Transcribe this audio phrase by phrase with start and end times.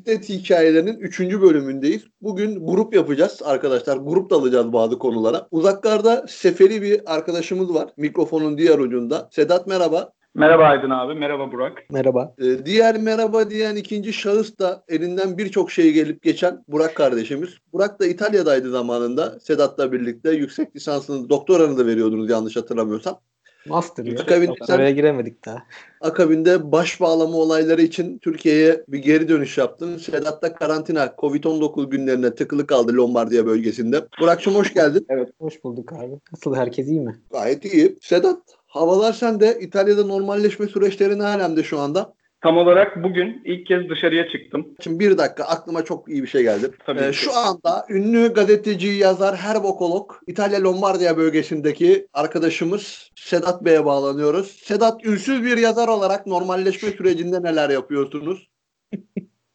[0.00, 1.20] Bisiklet hikayelerinin 3.
[1.20, 2.04] bölümündeyiz.
[2.22, 3.96] Bugün grup yapacağız arkadaşlar.
[3.96, 5.48] Grup dalacağız bazı konulara.
[5.50, 7.90] Uzaklarda seferi bir arkadaşımız var.
[7.96, 9.28] Mikrofonun diğer ucunda.
[9.30, 10.12] Sedat merhaba.
[10.34, 11.82] Merhaba Aydın abi, merhaba Burak.
[11.90, 12.34] Merhaba.
[12.38, 17.50] Ee, diğer merhaba diyen ikinci şahıs da elinden birçok şey gelip geçen Burak kardeşimiz.
[17.72, 19.40] Burak da İtalya'daydı zamanında.
[19.40, 23.20] Sedat'la birlikte yüksek lisansını, doktoranı da veriyordunuz yanlış hatırlamıyorsam.
[23.68, 24.20] Master ya.
[24.20, 25.62] Akabinde sen Oraya giremedik daha.
[26.00, 29.98] akabinde baş bağlama olayları için Türkiye'ye bir geri dönüş yaptın.
[29.98, 34.06] Sedat da karantina Covid-19 günlerine tıkılı kaldı Lombardiya bölgesinde.
[34.20, 35.06] Burak'cığım hoş geldin.
[35.38, 36.12] Hoş bulduk abi.
[36.32, 37.20] Nasıl herkes iyi mi?
[37.32, 37.96] Gayet iyi.
[38.02, 39.58] Sedat havalar sende.
[39.60, 42.14] İtalya'da normalleşme süreçleri ne alemde şu anda?
[42.42, 44.68] Tam olarak bugün ilk kez dışarıya çıktım.
[44.80, 46.70] Şimdi bir dakika aklıma çok iyi bir şey geldi.
[46.86, 54.50] Tabii Ee, şu anda ünlü gazeteci, yazar, herbokolog İtalya Lombardiya bölgesindeki arkadaşımız Sedat Bey'e bağlanıyoruz.
[54.50, 58.48] Sedat ünsüz bir yazar olarak normalleşme sürecinde neler yapıyorsunuz?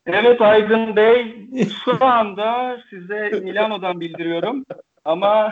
[0.07, 1.35] Evet Aydın Bey,
[1.85, 4.65] şu anda size Milano'dan bildiriyorum.
[5.05, 5.51] Ama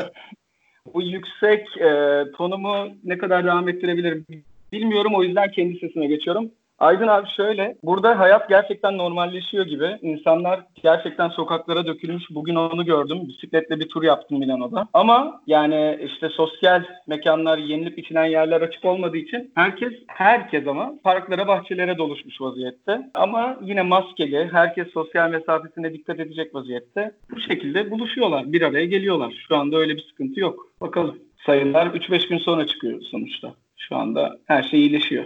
[0.93, 4.25] bu yüksek e, tonumu ne kadar devam ettirebilirim
[4.71, 5.15] bilmiyorum.
[5.15, 6.52] O yüzden kendi sesime geçiyorum.
[6.79, 9.97] Aydın abi şöyle, burada hayat gerçekten normalleşiyor gibi.
[10.02, 12.23] İnsanlar gerçekten sokaklara dökülmüş.
[12.30, 13.27] Bugün onu gördüm.
[13.27, 14.88] Bisikletle bir tur yaptım Milano'da.
[14.93, 21.47] Ama yani işte sosyal mekanlar, yenilip içilen yerler açık olmadığı için herkes, herkes ama parklara,
[21.47, 23.02] bahçelere doluşmuş vaziyette.
[23.15, 27.11] Ama yine maskeli, herkes sosyal mesafesine dikkat edecek vaziyette.
[27.31, 29.45] Bu şekilde buluşuyorlar, bir araya geliyorlar.
[29.47, 30.67] Şu anda öyle bir sıkıntı yok.
[30.81, 31.19] Bakalım.
[31.45, 33.53] Sayılar 3-5 gün sonra çıkıyor sonuçta.
[33.77, 35.25] Şu anda her şey iyileşiyor.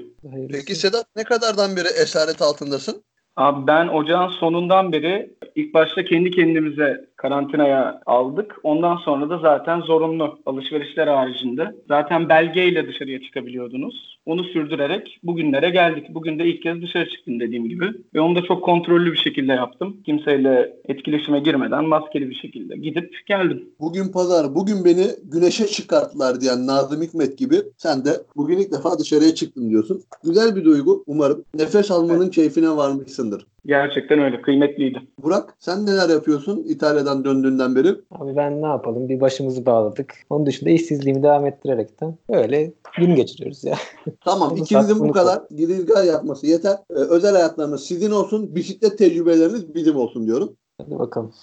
[0.51, 3.03] Peki Sedat ne kadardan beri esaret altındasın?
[3.37, 8.55] Abi ben ocağın sonundan beri ilk başta kendi kendimize karantinaya aldık.
[8.63, 11.75] Ondan sonra da zaten zorunlu alışverişler haricinde.
[11.87, 14.16] Zaten belgeyle dışarıya çıkabiliyordunuz.
[14.27, 16.05] Onu sürdürerek bugünlere geldik.
[16.09, 17.85] Bugün de ilk kez dışarı çıktım dediğim gibi.
[18.13, 19.97] Ve onu da çok kontrollü bir şekilde yaptım.
[20.05, 23.63] Kimseyle etkileşime girmeden maskeli bir şekilde gidip geldim.
[23.79, 28.99] Bugün pazar, bugün beni güneşe çıkarttılar diyen Nazım Hikmet gibi sen de bugün ilk defa
[28.99, 30.01] dışarıya çıktım diyorsun.
[30.23, 31.43] Güzel bir duygu umarım.
[31.53, 33.45] Nefes almanın keyfine varmışsındır.
[33.65, 34.41] Gerçekten öyle.
[34.41, 34.99] Kıymetliydi.
[35.23, 37.87] Burak sen neler yapıyorsun İtalya'dan döndüğünden beri?
[38.11, 39.09] Abi ben ne yapalım?
[39.09, 40.13] Bir başımızı bağladık.
[40.29, 43.77] Onun dışında işsizliğimi devam ettirerekten böyle gün geçiriyoruz ya.
[44.25, 46.77] Tamam ikinizin bu kadar girizgah yapması yeter.
[46.89, 50.55] Ee, özel hayatlarınız sizin olsun, bisiklet tecrübeleriniz bizim olsun diyorum.
[50.77, 51.33] Hadi bakalım.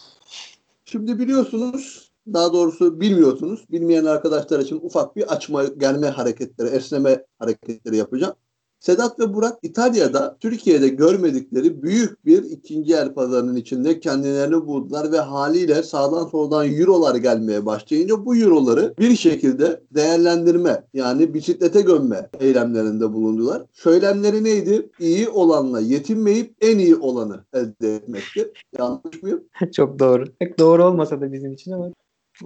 [0.84, 3.64] Şimdi biliyorsunuz, daha doğrusu bilmiyorsunuz.
[3.70, 8.34] Bilmeyen arkadaşlar için ufak bir açma, gelme hareketleri, esneme hareketleri yapacağım.
[8.84, 15.18] Sedat ve Burak İtalya'da Türkiye'de görmedikleri büyük bir ikinci el pazarının içinde kendilerini buldular ve
[15.18, 23.12] haliyle sağdan soldan eurolar gelmeye başlayınca bu euroları bir şekilde değerlendirme yani bisiklete gömme eylemlerinde
[23.12, 23.62] bulundular.
[23.72, 24.90] Söylemleri neydi?
[25.00, 28.52] İyi olanla yetinmeyip en iyi olanı elde etmekti.
[28.78, 29.44] Yanlış mıyım?
[29.72, 30.24] Çok doğru.
[30.38, 31.90] Pek doğru olmasa da bizim için ama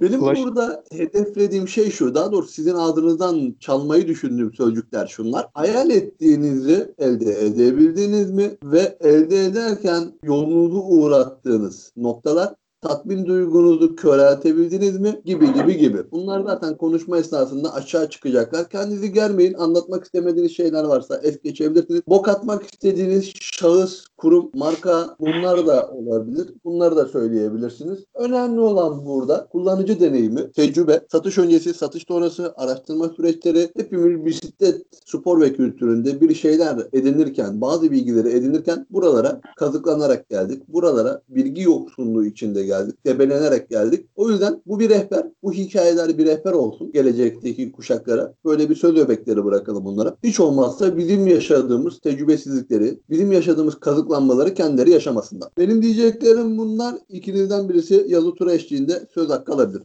[0.01, 2.15] Benim Ulaş- burada hedeflediğim şey şu.
[2.15, 5.47] Daha doğrusu sizin ağzınızdan çalmayı düşündüğüm sözcükler şunlar.
[5.55, 8.51] Hayal ettiğinizi elde edebildiniz mi?
[8.65, 15.21] Ve elde ederken yolunuzu uğrattığınız noktalar tatmin duygunuzu köreltebildiniz mi?
[15.25, 16.11] Gibi gibi gibi.
[16.11, 18.69] Bunlar zaten konuşma esnasında aşağı çıkacaklar.
[18.69, 19.55] Kendinizi germeyin.
[19.55, 22.01] Anlatmak istemediğiniz şeyler varsa es geçebilirsiniz.
[22.09, 26.47] Bok atmak istediğiniz şahıs, kurum, marka bunlar da olabilir.
[26.65, 27.99] Bunları da söyleyebilirsiniz.
[28.15, 35.41] Önemli olan burada kullanıcı deneyimi, tecrübe, satış öncesi, satış sonrası, araştırma süreçleri hepimiz bisiklet spor
[35.41, 40.63] ve kültüründe bir şeyler edinirken, bazı bilgileri edinirken buralara kazıklanarak geldik.
[40.69, 43.07] Buralara bilgi yoksunluğu içinde geldik.
[43.07, 44.07] Debelenerek geldik.
[44.17, 45.27] O yüzden bu bir rehber.
[45.43, 48.35] Bu hikayeler bir rehber olsun gelecekteki kuşaklara.
[48.45, 50.17] Böyle bir söz öbekleri bırakalım onlara.
[50.25, 53.75] Hiç olmazsa bizim yaşadığımız tecrübesizlikleri, bizim yaşadığımız
[54.09, 55.49] kazıklanmaları kendileri yaşamasınlar.
[55.59, 56.95] Benim diyeceklerim bunlar.
[57.09, 59.83] İkinizden birisi yazı tura eşliğinde söz hakkı alabilir.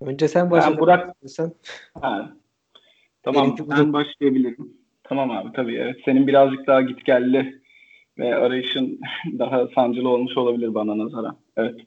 [0.00, 0.70] önce sen başla.
[0.70, 1.52] Ben Burak Sen
[2.00, 2.32] Ha.
[3.22, 4.72] Tamam Benimki ben başlayabilirim.
[5.04, 5.96] Tamam abi tabii evet.
[6.04, 7.60] Senin birazcık daha gitgelli
[8.18, 9.00] ve arayışın
[9.38, 11.36] daha sancılı olmuş olabilir bana nazaran.
[11.56, 11.80] Evet.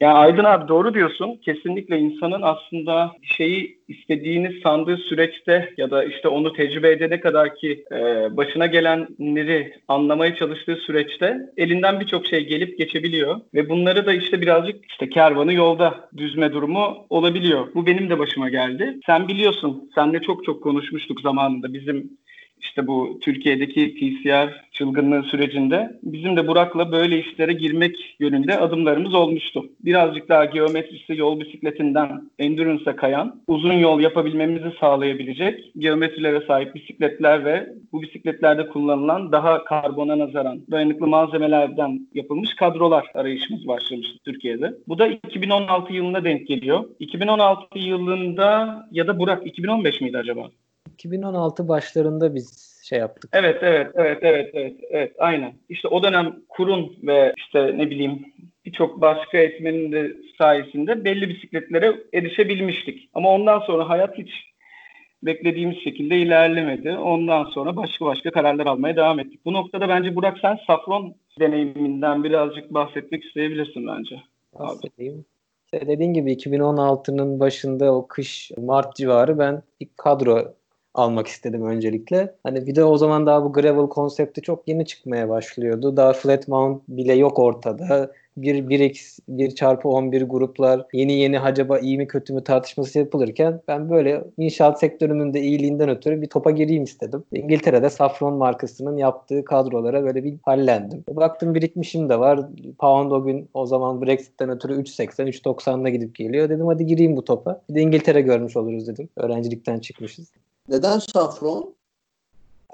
[0.00, 1.36] Ya Aydın abi doğru diyorsun.
[1.44, 7.84] Kesinlikle insanın aslında şeyi istediğini sandığı süreçte ya da işte onu tecrübe edene kadar ki
[7.92, 7.96] e,
[8.36, 14.90] başına gelenleri anlamaya çalıştığı süreçte elinden birçok şey gelip geçebiliyor ve bunları da işte birazcık
[14.90, 17.74] işte kervanı yolda düzme durumu olabiliyor.
[17.74, 18.96] Bu benim de başıma geldi.
[19.06, 22.18] Sen biliyorsun, senle çok çok konuşmuştuk zamanında bizim
[22.60, 29.64] işte bu Türkiye'deki TCR çılgınlığı sürecinde bizim de Burak'la böyle işlere girmek yönünde adımlarımız olmuştu.
[29.84, 37.66] Birazcık daha geometrisi yol bisikletinden endurance'a kayan, uzun yol yapabilmemizi sağlayabilecek geometrilere sahip bisikletler ve
[37.92, 44.74] bu bisikletlerde kullanılan daha karbona nazaran dayanıklı malzemelerden yapılmış kadrolar arayışımız başlamıştı Türkiye'de.
[44.88, 46.84] Bu da 2016 yılına denk geliyor.
[46.98, 50.50] 2016 yılında ya da Burak 2015 miydi acaba?
[50.96, 53.30] 2016 başlarında biz şey yaptık.
[53.34, 55.54] Evet, evet, evet, evet, evet, evet, aynen.
[55.68, 58.26] İşte o dönem kurun ve işte ne bileyim
[58.64, 63.10] birçok başka etmenin de sayesinde belli bisikletlere erişebilmiştik.
[63.14, 64.30] Ama ondan sonra hayat hiç
[65.22, 66.90] beklediğimiz şekilde ilerlemedi.
[66.90, 69.44] Ondan sonra başka başka kararlar almaya devam ettik.
[69.44, 74.22] Bu noktada bence Burak sen Safron deneyiminden birazcık bahsetmek isteyebilirsin bence.
[74.58, 75.24] Bahsedeyim.
[75.64, 80.54] İşte dediğin gibi 2016'nın başında o kış Mart civarı ben ilk kadro
[80.98, 82.34] almak istedim öncelikle.
[82.42, 85.96] Hani bir de o zaman daha bu gravel konsepti çok yeni çıkmaya başlıyordu.
[85.96, 88.10] Daha flat mount bile yok ortada.
[88.36, 93.60] 1, 1x 1 çarpı 11 gruplar yeni yeni acaba iyi mi kötü mü tartışması yapılırken
[93.68, 97.24] ben böyle inşaat sektörünün de iyiliğinden ötürü bir topa gireyim istedim.
[97.32, 101.04] İngiltere'de Safron markasının yaptığı kadrolara böyle bir hallendim.
[101.08, 102.40] Baktım birikmişim de var.
[102.78, 106.48] Pound o gün o zaman Brexit'ten ötürü 3.80 3.90'da gidip geliyor.
[106.48, 107.62] Dedim hadi gireyim bu topa.
[107.70, 109.08] Bir de İngiltere görmüş oluruz dedim.
[109.16, 110.32] Öğrencilikten çıkmışız.
[110.68, 111.76] Neden Safron?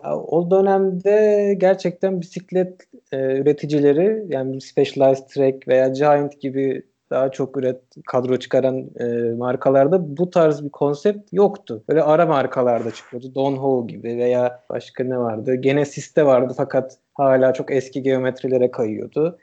[0.04, 2.80] O dönemde gerçekten bisiklet
[3.12, 10.16] e, üreticileri yani Specialized Trek veya Giant gibi daha çok üret kadro çıkaran e, markalarda
[10.16, 11.84] bu tarz bir konsept yoktu.
[11.88, 13.34] Böyle ara markalarda çıkıyordu.
[13.34, 15.54] Donho gibi veya başka ne vardı?
[15.54, 19.38] Genesis'te vardı fakat hala çok eski geometrilere kayıyordu.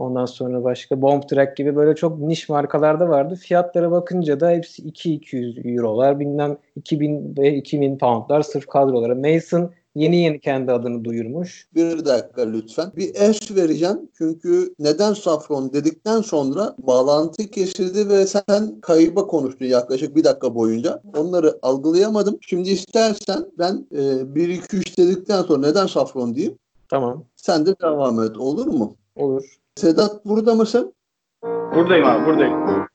[0.00, 3.34] Ondan sonra başka Bomb Track gibi böyle çok niş markalarda vardı.
[3.34, 9.14] Fiyatlara bakınca da hepsi 2-200 eurolar bilmem 2000 ve 2000 poundlar sırf kadrolara.
[9.14, 11.68] Mason yeni yeni kendi adını duyurmuş.
[11.74, 12.92] Bir dakika lütfen.
[12.96, 13.98] Bir es vereceğim.
[14.18, 21.02] Çünkü neden safron dedikten sonra bağlantı kesildi ve sen kayıba konuştun yaklaşık bir dakika boyunca.
[21.16, 22.38] Onları algılayamadım.
[22.40, 24.00] Şimdi istersen ben e,
[24.34, 26.58] 1-2-3 dedikten sonra neden safron diyeyim.
[26.88, 27.24] Tamam.
[27.36, 28.36] Sen de devam et.
[28.36, 28.96] Olur mu?
[29.16, 29.59] Olur.
[29.80, 30.94] Sedat burada mısın?
[31.42, 32.86] Buradayım abi buradayım.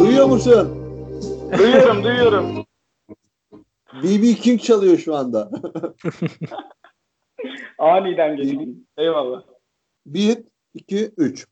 [0.00, 0.78] Duyuyor musun?
[1.58, 2.64] Duyuyorum duyuyorum.
[4.02, 5.50] BB King çalıyor şu anda.
[7.78, 8.86] Aniden geldim.
[8.96, 9.42] Eyvallah.
[10.06, 11.46] 1, 2, 3.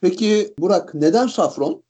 [0.00, 1.82] Peki Burak neden safron?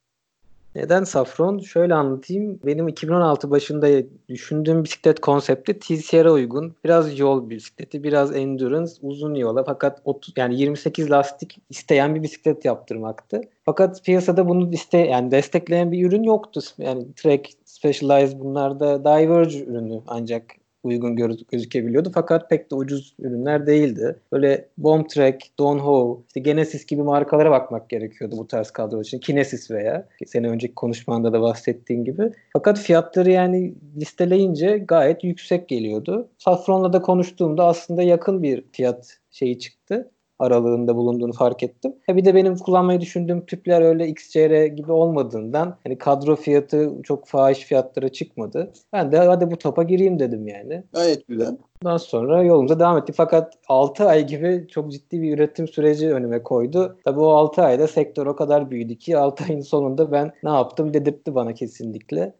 [0.74, 1.58] Neden safron?
[1.58, 2.60] Şöyle anlatayım.
[2.66, 3.88] Benim 2016 başında
[4.28, 6.76] düşündüğüm bisiklet konsepti TCR'a uygun.
[6.84, 12.64] Biraz yol bisikleti, biraz endurance, uzun yola fakat 30, yani 28 lastik isteyen bir bisiklet
[12.64, 13.40] yaptırmaktı.
[13.64, 16.60] Fakat piyasada bunu iste yani destekleyen bir ürün yoktu.
[16.78, 22.11] Yani Trek, Specialized bunlarda Diverge ürünü ancak uygun göz, gözükebiliyordu.
[22.14, 24.17] Fakat pek de ucuz ürünler değildi.
[24.32, 29.19] Böyle Bomb Track, Donho, işte Genesis gibi markalara bakmak gerekiyordu bu tarz kadro için.
[29.19, 32.32] Kinesis veya sene önceki konuşmanda da bahsettiğin gibi.
[32.52, 36.29] Fakat fiyatları yani listeleyince gayet yüksek geliyordu.
[36.38, 40.11] Safron'la da konuştuğumda aslında yakın bir fiyat şeyi çıktı
[40.42, 41.92] aralığında bulunduğunu fark ettim.
[42.08, 47.58] Bir de benim kullanmayı düşündüğüm tüpler öyle XCR gibi olmadığından hani kadro fiyatı çok fahiş
[47.58, 48.72] fiyatlara çıkmadı.
[48.92, 50.84] Ben de hadi bu topa gireyim dedim yani.
[50.92, 51.56] Gayet güzel.
[51.84, 53.14] Ondan sonra yolumuza devam ettik.
[53.18, 56.96] Fakat 6 ay gibi çok ciddi bir üretim süreci önüme koydu.
[57.04, 60.94] Tabii o 6 ayda sektör o kadar büyüdü ki 6 ayın sonunda ben ne yaptım
[60.94, 62.34] dedirtti bana kesinlikle.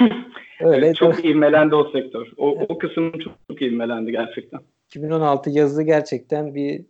[0.60, 2.32] Öyle evet, çok ivmelendi o sektör.
[2.36, 4.60] O, o kısım çok, çok ivmelendi gerçekten.
[4.86, 6.84] 2016 yazı gerçekten bir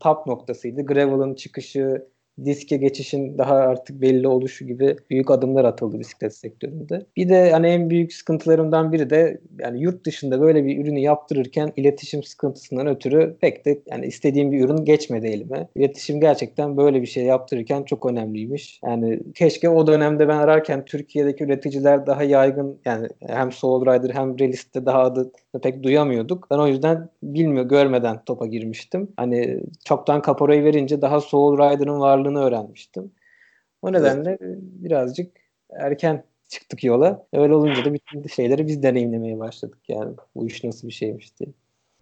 [0.00, 0.86] tap noktasıydı.
[0.86, 2.06] Gravel'ın çıkışı,
[2.44, 7.06] diske geçişin daha artık belli oluşu gibi büyük adımlar atıldı bisiklet sektöründe.
[7.16, 11.72] Bir de hani en büyük sıkıntılarımdan biri de yani yurt dışında böyle bir ürünü yaptırırken
[11.76, 15.68] iletişim sıkıntısından ötürü pek de yani istediğim bir ürün geçmedi elime.
[15.76, 18.80] İletişim gerçekten böyle bir şey yaptırırken çok önemliymiş.
[18.84, 24.38] Yani keşke o dönemde ben ararken Türkiye'deki üreticiler daha yaygın yani hem Soul Rider hem
[24.38, 26.46] Realist'te daha adı pek duyamıyorduk.
[26.50, 29.12] Ben o yüzden bilmiyor görmeden topa girmiştim.
[29.16, 33.12] Hani çoktan kaporayı verince daha Soul Rider'ın varlığını öğrenmiştim.
[33.82, 34.58] O nedenle evet.
[34.60, 35.36] birazcık
[35.70, 37.26] erken çıktık yola.
[37.32, 40.14] Öyle olunca da bütün şeyleri biz deneyimlemeye başladık yani.
[40.34, 41.52] Bu iş nasıl bir şeymiş diye.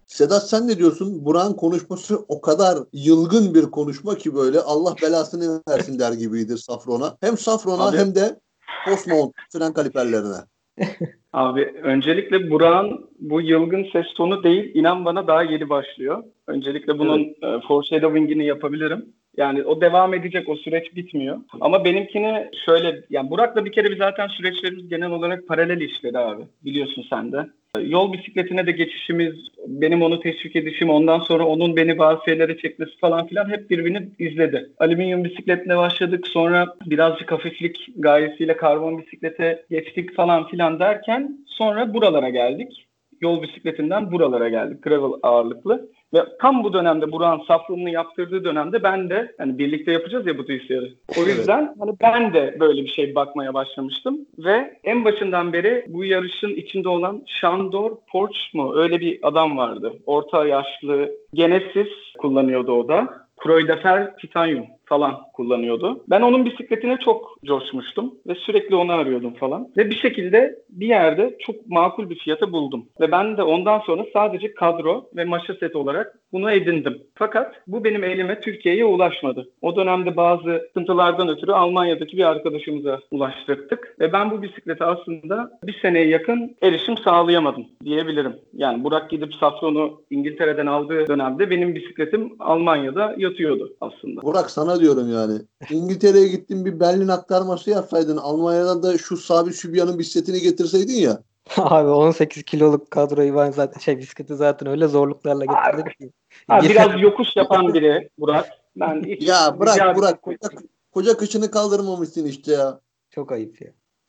[0.06, 1.24] Sedat sen ne diyorsun?
[1.24, 7.16] Buran konuşması o kadar yılgın bir konuşma ki böyle Allah belasını versin der gibiydi Safron'a.
[7.20, 7.96] Hem Safron'a Abi.
[7.96, 8.40] hem de
[8.88, 10.36] Postmount fren kaliperlerine.
[11.32, 16.24] Abi öncelikle Burak'ın bu yılgın ses tonu değil, inan bana daha yeni başlıyor.
[16.46, 17.42] Öncelikle bunun evet.
[17.42, 19.14] e, foreshadowing'ini yapabilirim.
[19.36, 21.38] Yani o devam edecek, o süreç bitmiyor.
[21.60, 26.42] Ama benimkini şöyle, yani Burak'la bir kere bir zaten süreçlerimiz genel olarak paralel işleri abi.
[26.64, 27.46] Biliyorsun sen de.
[27.80, 29.34] Yol bisikletine de geçişimiz,
[29.66, 34.08] benim onu teşvik edişim, ondan sonra onun beni bazı şeylere çekmesi falan filan hep birbirini
[34.18, 34.70] izledi.
[34.78, 36.26] Alüminyum bisikletle başladık.
[36.26, 42.86] Sonra birazcık hafiflik gayesiyle karbon bisiklete geçtik falan filan derken sonra buralara geldik.
[43.22, 44.82] Yol bisikletinden buralara geldik.
[44.82, 45.88] Gravel ağırlıklı.
[46.14, 50.46] Ve tam bu dönemde Burak'ın saflığını yaptırdığı dönemde ben de hani birlikte yapacağız ya bu
[50.46, 50.90] DCR'ı.
[51.18, 56.04] O yüzden hani ben de böyle bir şey bakmaya başlamıştım ve en başından beri bu
[56.04, 59.92] yarışın içinde olan Shandor Porch mu öyle bir adam vardı.
[60.06, 61.88] Orta yaşlı Genesis
[62.18, 63.22] kullanıyordu o da.
[63.44, 66.04] Croidefer Titanium falan kullanıyordu.
[66.10, 69.68] Ben onun bisikletine çok coşmuştum ve sürekli onu arıyordum falan.
[69.76, 72.86] Ve bir şekilde bir yerde çok makul bir fiyata buldum.
[73.00, 77.02] Ve ben de ondan sonra sadece kadro ve maşa set olarak bunu edindim.
[77.14, 79.48] Fakat bu benim elime Türkiye'ye ulaşmadı.
[79.62, 83.96] O dönemde bazı sıkıntılardan ötürü Almanya'daki bir arkadaşımıza ulaştırdık.
[84.00, 88.36] Ve ben bu bisiklete aslında bir seneye yakın erişim sağlayamadım diyebilirim.
[88.54, 94.22] Yani Burak gidip Safron'u İngiltere'den aldığı dönemde benim bisikletim Almanya'da yatıyordu aslında.
[94.22, 95.40] Burak sana diyorum yani.
[95.70, 98.16] İngiltere'ye gittin bir Berlin aktarması yapsaydın.
[98.16, 101.22] Almanya'dan da şu Sabi Sübyan'ın bisikletini getirseydin ya.
[101.56, 106.10] Abi 18 kiloluk kadroyu ben zaten şey bisikleti zaten öyle zorluklarla getirdim ki.
[106.48, 108.48] Ha, biraz yokuş yapan biri Burak.
[108.76, 110.22] Ben hiç Ya bırak Burak.
[110.22, 110.48] Koca,
[110.92, 112.80] koca kışını kaldırmamışsın işte ya.
[113.10, 113.68] Çok ayıp ya.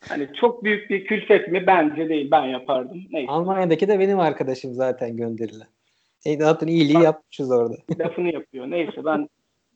[0.09, 1.67] Hani çok büyük bir külfet mi?
[1.67, 2.31] Bence değil.
[2.31, 2.97] Ben yapardım.
[3.11, 3.31] Neyse.
[3.31, 5.67] Almanya'daki de benim arkadaşım zaten gönderilen.
[6.25, 7.75] E, zaten iyiliği yapmışız orada.
[7.99, 8.71] Lafını yapıyor.
[8.71, 9.29] Neyse ben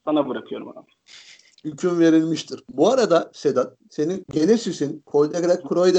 [0.07, 0.91] sana bırakıyorum abi.
[1.65, 2.63] hüküm verilmiştir.
[2.69, 5.93] Bu arada Sedat, senin Genesis'in Coldegrec Croix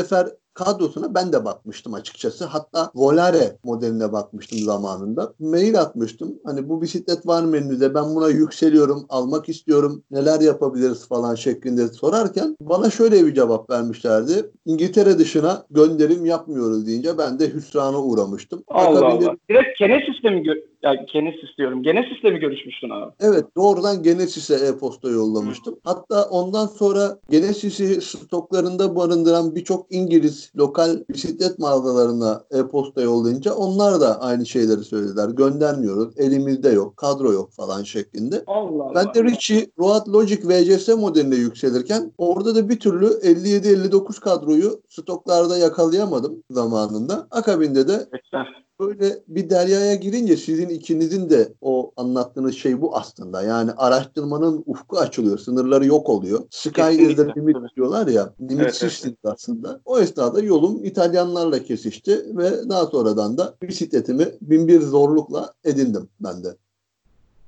[0.59, 2.45] kadrosuna ben de bakmıştım açıkçası.
[2.45, 5.35] Hatta Volare modeline bakmıştım zamanında.
[5.39, 6.35] Mail atmıştım.
[6.45, 12.57] Hani bu bisiklet var menüde ben buna yükseliyorum, almak istiyorum, neler yapabiliriz falan şeklinde sorarken
[12.61, 14.51] bana şöyle bir cevap vermişlerdi.
[14.67, 18.63] İngiltere dışına gönderim yapmıyoruz deyince ben de hüsrana uğramıştım.
[18.69, 19.37] Allah Akabinde- Allah.
[19.51, 19.79] Direkt
[20.23, 21.83] Genesis'le mi gö- ya Genesis diyorum.
[21.83, 23.13] Genesis'le mi görüşmüştün abi?
[23.21, 25.79] Evet doğrudan Genesis'e e-posta yollamıştım.
[25.85, 34.21] Hatta ondan sonra Genesis'i stoklarında barındıran birçok İngiliz lokal bisiklet mağazalarına e-posta yollayınca onlar da
[34.21, 35.29] aynı şeyleri söylediler.
[35.29, 38.43] Göndermiyoruz, elimizde yok, kadro yok falan şeklinde.
[38.47, 38.95] Allah Allah.
[38.95, 45.59] Ben de Richie Road Logic VCS modeline yükselirken orada da bir türlü 57-59 kadroyu stoklarda
[45.59, 47.27] yakalayamadım zamanında.
[47.31, 48.68] Akabinde de Bekler.
[48.81, 53.43] Böyle bir deryaya girince sizin ikinizin de o anlattığınız şey bu aslında.
[53.43, 55.39] Yani araştırmanın ufku açılıyor.
[55.39, 56.41] Sınırları yok oluyor.
[56.51, 58.35] Sky is the limit diyorlar ya.
[58.51, 59.81] Limitsiz aslında.
[59.85, 66.45] O esnada yolum İtalyanlarla kesişti ve daha sonradan da bisikletimi bin bir zorlukla edindim ben
[66.45, 66.49] de.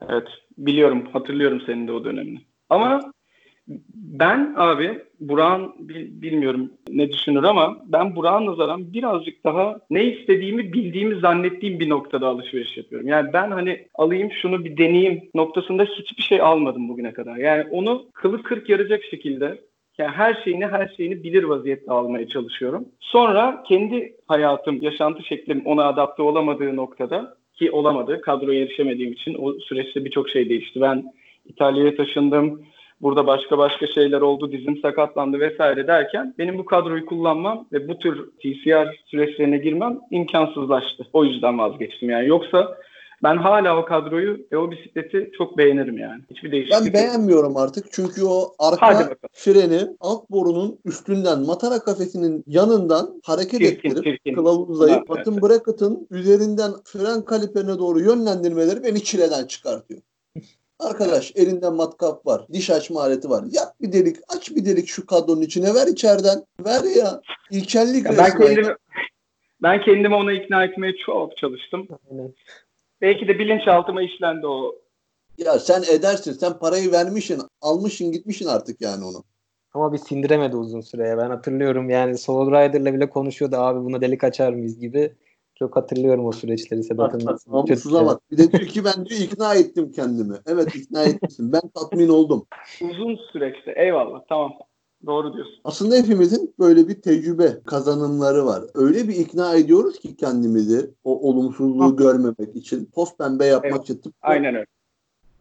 [0.09, 0.29] Evet.
[0.59, 1.07] Biliyorum.
[1.13, 2.39] Hatırlıyorum senin de o dönemini.
[2.71, 3.13] Ama
[3.95, 10.73] ben abi Burak'ın bil- bilmiyorum ne düşünür ama ben Burak'a nazaran birazcık daha ne istediğimi
[10.73, 13.09] bildiğimi zannettiğim bir noktada alışveriş yapıyorum.
[13.09, 17.37] Yani ben hani alayım şunu bir deneyeyim noktasında hiçbir şey almadım bugüne kadar.
[17.37, 19.59] Yani onu kılı kırk yarayacak şekilde
[19.99, 22.89] yani her şeyini her şeyini bilir vaziyette almaya çalışıyorum.
[23.01, 28.21] Sonra kendi hayatım, yaşantı şeklim ona adapte olamadığı noktada ki olamadı.
[28.21, 30.81] Kadroya erişemediğim için o süreçte birçok şey değişti.
[30.81, 31.13] Ben
[31.47, 32.63] İtalya'ya taşındım.
[33.03, 34.53] Burada başka başka şeyler oldu.
[34.53, 41.07] Dizim sakatlandı vesaire derken benim bu kadroyu kullanmam ve bu tür TCR süreçlerine girmem imkansızlaştı.
[41.13, 42.29] O yüzden vazgeçtim yani.
[42.29, 42.79] Yoksa
[43.23, 46.23] ben hala o kadroyu ve o bisikleti çok beğenirim yani.
[46.31, 46.95] Hiçbir değişiklik Ben yok.
[46.95, 54.05] beğenmiyorum artık çünkü o arka freni alt borunun üstünden matara kafesinin yanından hareket Çirkin, ettirip
[54.05, 54.35] çirkin.
[54.35, 60.01] kılavuzlayıp Evet, batın bracket'ın üzerinden fren kaliperine doğru yönlendirmeleri beni çileden çıkartıyor.
[60.81, 63.45] Arkadaş elinde matkap var, diş açma aleti var.
[63.53, 66.45] Yap bir delik, aç bir delik şu kadronun içine ver içeriden.
[66.65, 67.21] Ver ya.
[67.51, 68.75] İlkellik Ya ben kendimi
[69.63, 71.89] ben kendimi ona ikna etmeye çok çalıştım.
[72.11, 72.35] Aynen.
[73.01, 74.75] Belki de bilinçaltıma işlendi o.
[75.39, 76.33] Ya sen edersin.
[76.33, 79.25] Sen parayı vermişsin, almışsın, gitmişsin artık yani onu.
[79.75, 81.19] Ama bir sindiremedi uzun süreye.
[81.19, 85.15] Ben hatırlıyorum yani Soul Rider'la bile konuşuyordu abi buna delik açar mıyız gibi.
[85.61, 87.39] Çok hatırlıyorum o süreçleri Sedat'ın.
[87.47, 88.21] Namussuza bak.
[88.31, 90.35] Bir de diyor ki ben diyor ikna ettim kendimi.
[90.47, 91.53] Evet ikna etmişsin.
[91.53, 92.47] Ben tatmin oldum.
[92.83, 93.75] Uzun süreçte.
[93.77, 94.21] Eyvallah.
[94.29, 94.53] Tamam.
[95.07, 95.55] Doğru diyorsun.
[95.65, 98.65] Aslında hepimizin böyle bir tecrübe kazanımları var.
[98.75, 101.97] Öyle bir ikna ediyoruz ki kendimizi o olumsuzluğu Hı.
[101.97, 104.01] görmemek için, toz pembe yapmak Evet.
[104.01, 104.67] için Aynen öyle.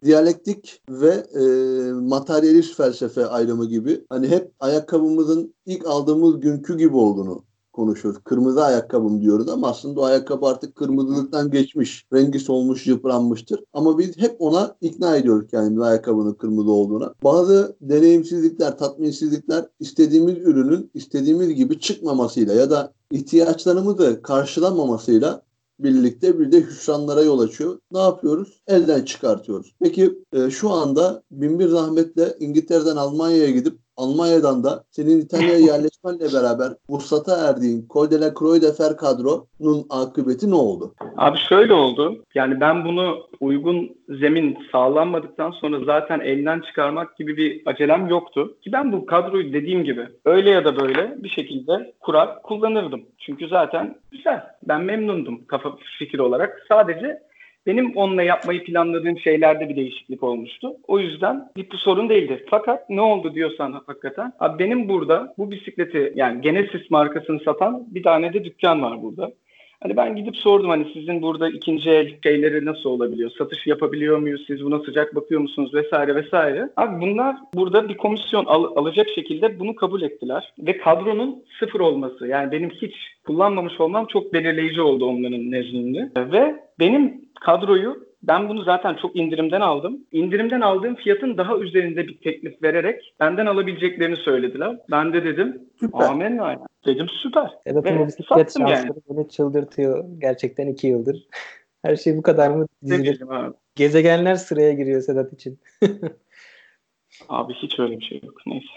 [0.04, 1.44] diyalektik ve e,
[1.92, 7.44] materyalist felsefe ayrımı gibi hani hep ayakkabımızın ilk aldığımız günkü gibi olduğunu
[7.80, 8.22] konuşuyoruz.
[8.24, 12.06] Kırmızı ayakkabım diyoruz ama aslında o ayakkabı artık kırmızılıktan geçmiş.
[12.14, 13.64] Rengi solmuş, yıpranmıştır.
[13.74, 17.14] Ama biz hep ona ikna ediyoruz kendimizi ayakkabının kırmızı olduğuna.
[17.24, 25.42] Bazı deneyimsizlikler, tatminsizlikler istediğimiz ürünün istediğimiz gibi çıkmamasıyla ya da ihtiyaçlarımızı karşılamamasıyla
[25.80, 27.80] birlikte bir de hüsranlara yol açıyor.
[27.92, 28.62] Ne yapıyoruz?
[28.68, 29.76] Elden çıkartıyoruz.
[29.80, 36.70] Peki e, şu anda binbir zahmetle İngiltere'den Almanya'ya gidip Almanya'dan da senin İtalya'ya yerleşmenle beraber
[36.90, 40.94] vuslata erdiğin Col de la Croix de Fer kadronun akıbeti ne oldu?
[41.18, 42.24] Abi şöyle oldu.
[42.36, 48.58] Yani ben bunu uygun zemin sağlanmadıktan sonra zaten elden çıkarmak gibi bir acelem yoktu.
[48.64, 53.02] Ki ben bu kadroyu dediğim gibi öyle ya da böyle bir şekilde kurar kullanırdım.
[53.20, 54.44] Çünkü zaten güzel.
[54.68, 56.66] Ben memnundum kafa fikir olarak.
[56.68, 57.29] Sadece
[57.70, 60.74] benim onunla yapmayı planladığım şeylerde bir değişiklik olmuştu.
[60.88, 62.46] O yüzden bir sorun değildi.
[62.50, 64.34] Fakat ne oldu diyorsan hakikaten.
[64.40, 69.32] Abi benim burada bu bisikleti yani Genesis markasını satan bir tane de dükkan var burada.
[69.84, 73.32] Hani ben gidip sordum hani sizin burada ikinci el şeyleri nasıl olabiliyor?
[73.38, 74.44] Satış yapabiliyor muyuz?
[74.48, 75.74] Siz buna sıcak bakıyor musunuz?
[75.74, 76.70] Vesaire vesaire.
[76.78, 80.54] Abi bunlar burada bir komisyon al- alacak şekilde bunu kabul ettiler.
[80.60, 82.94] Ve kadronun sıfır olması yani benim hiç
[83.26, 86.10] kullanmamış olmam çok belirleyici oldu onların nezdinde.
[86.18, 90.06] Ve benim kadroyu ben bunu zaten çok indirimden aldım.
[90.12, 94.78] İndirimden aldığım fiyatın daha üzerinde bir teklif vererek benden alabileceklerini söylediler.
[94.92, 96.06] Ben de dedim Süper.
[96.06, 96.66] amenna.
[96.86, 97.50] Dedim süper.
[97.64, 98.90] Sedat'ın Ve bisiklet sattım yani.
[99.10, 100.06] beni çıldırtıyor.
[100.18, 101.28] Gerçekten iki yıldır.
[101.82, 103.22] Her şey bu kadar mı dizilir?
[103.76, 105.60] Gezegenler sıraya giriyor Sedat için.
[107.30, 108.42] Abi hiç öyle bir şey yok.
[108.46, 108.68] Neyse.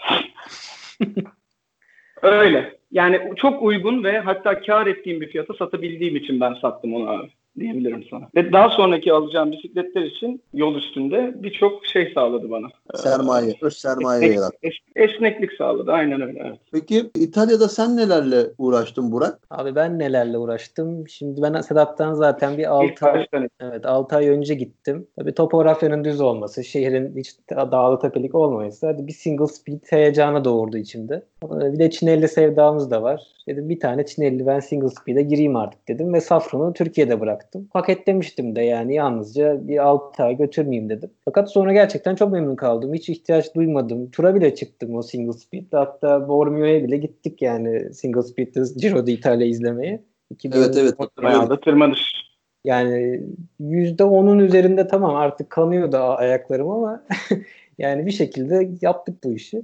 [2.21, 2.77] öyle.
[2.91, 7.29] Yani çok uygun ve hatta kar ettiğim bir fiyata satabildiğim için ben sattım onu abi
[7.59, 8.29] diyebilirim sana.
[8.35, 12.67] Ve daha sonraki alacağım bisikletler için yol üstünde birçok şey sağladı bana.
[12.95, 14.57] Sermaye, öz sermaye Esnek- yarattı.
[14.63, 15.91] es- esneklik sağladı.
[15.91, 16.41] Aynen öyle.
[16.45, 16.59] Evet.
[16.71, 19.39] Peki İtalya'da sen nelerle uğraştın Burak?
[19.49, 21.07] Abi ben nelerle uğraştım.
[21.07, 23.25] Şimdi ben Sedat'tan zaten bir 6 İlk ay,
[23.59, 25.07] evet 6 ay önce gittim.
[25.19, 30.77] Tabii topografyanın düz olması, şehrin hiç dağlı tepelik olmaması hadi bir single speed heyecanı doğurdu
[30.77, 31.23] içimde.
[31.51, 33.21] Ee, Bir de Çinelli sevdamız da var.
[33.47, 37.67] Dedim bir tane Çinelli ben single speed'e gireyim artık dedim ve Safron'u Türkiye'de bıraktım.
[37.73, 41.11] Paketlemiştim de yani yalnızca bir 6 ay götürmeyeyim dedim.
[41.25, 42.93] Fakat sonra gerçekten çok memnun kaldım.
[42.93, 44.11] Hiç ihtiyaç duymadım.
[44.11, 45.77] Tura bile çıktım o single speed'de.
[45.77, 50.03] Hatta Bormio'ya bile gittik yani single speed'de Giro d'Italia izlemeye.
[50.29, 50.95] 2000 Evet evet.
[51.23, 52.13] bayağı da tırmanış.
[52.65, 53.21] yani
[53.59, 57.03] yüzde onun üzerinde tamam artık kanıyordu ayaklarım ama
[57.77, 59.63] yani bir şekilde yaptık bu işi.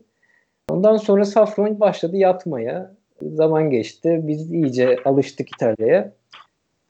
[0.69, 2.95] Ondan sonra Safron başladı yatmaya.
[3.21, 4.19] Zaman geçti.
[4.23, 6.13] Biz iyice alıştık İtalya'ya.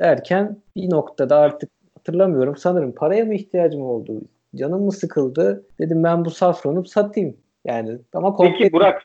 [0.02, 4.22] Derken bir noktada artık hatırlamıyorum sanırım paraya mı ihtiyacım oldu?
[4.56, 5.66] Canım mı sıkıldı?
[5.80, 7.38] Dedim ben bu Safron'u satayım.
[7.66, 9.04] Yani ama Peki komple Burak,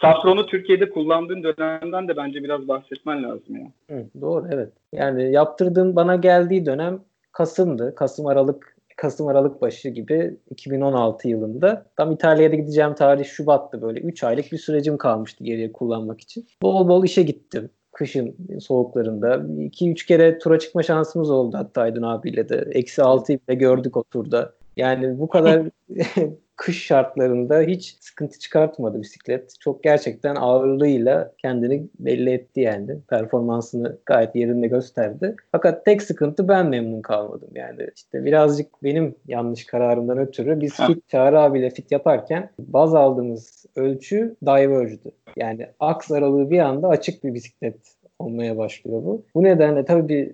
[0.00, 3.66] Safron'u Türkiye'de kullandığın dönemden de bence biraz bahsetmen lazım ya.
[3.90, 4.72] Hı, doğru evet.
[4.92, 7.00] Yani yaptırdığım bana geldiği dönem
[7.32, 7.94] Kasım'dı.
[7.94, 11.86] Kasım Aralık Kasım Aralık başı gibi 2016 yılında.
[11.96, 14.00] Tam İtalya'da gideceğim tarih Şubat'tı böyle.
[14.00, 16.46] 3 aylık bir sürecim kalmıştı geriye kullanmak için.
[16.62, 17.70] Bol bol işe gittim.
[17.92, 19.34] Kışın soğuklarında.
[19.34, 22.68] 2-3 kere tura çıkma şansımız oldu hatta Aydın abiyle de.
[22.72, 24.52] Eksi 6'yı bile gördük o turda.
[24.76, 25.62] Yani bu kadar
[26.56, 29.54] kış şartlarında hiç sıkıntı çıkartmadı bisiklet.
[29.60, 32.96] Çok gerçekten ağırlığıyla kendini belli etti yani.
[33.08, 35.36] Performansını gayet yerinde gösterdi.
[35.52, 37.88] Fakat tek sıkıntı ben memnun kalmadım yani.
[37.96, 40.86] İşte birazcık benim yanlış kararımdan ötürü biz Ha.
[40.86, 45.12] fit Çağrı abiyle fit yaparken baz aldığımız ölçü diverge'dı.
[45.36, 47.76] Yani aks aralığı bir anda açık bir bisiklet
[48.18, 49.22] olmaya başlıyor bu.
[49.34, 50.32] Bu nedenle tabii bir,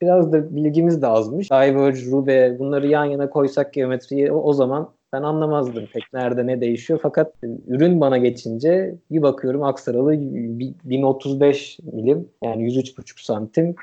[0.00, 1.50] biraz da bilgimiz de azmış.
[1.50, 6.60] Diverge, Rube bunları yan yana koysak geometriyi o, o zaman ben anlamazdım pek nerede ne
[6.60, 7.00] değişiyor.
[7.02, 13.74] Fakat e, ürün bana geçince bir bakıyorum aks aralığı bi- 1035 milim yani 103,5 santim.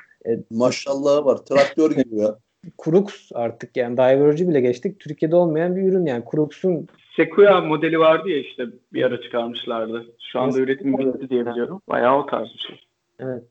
[0.52, 1.38] Maşallah var.
[1.38, 2.36] Traktör gibi ya.
[2.86, 5.00] Crux artık yani Diverge'ı bile geçtik.
[5.00, 8.64] Türkiye'de olmayan bir ürün yani Crux'un Sequoia modeli vardı ya işte
[8.94, 10.06] bir ara çıkarmışlardı.
[10.32, 10.70] Şu anda Evet.
[10.70, 11.82] üretim bitti diye biliyorum.
[11.90, 12.80] Bayağı o tarz bir şey.
[13.20, 13.44] Evet.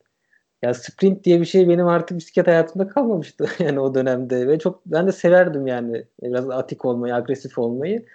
[0.63, 4.87] Ya sprint diye bir şey benim artık bisiklet hayatımda kalmamıştı yani o dönemde ve çok
[4.87, 8.07] ben de severdim yani biraz atik olmayı, agresif olmayı.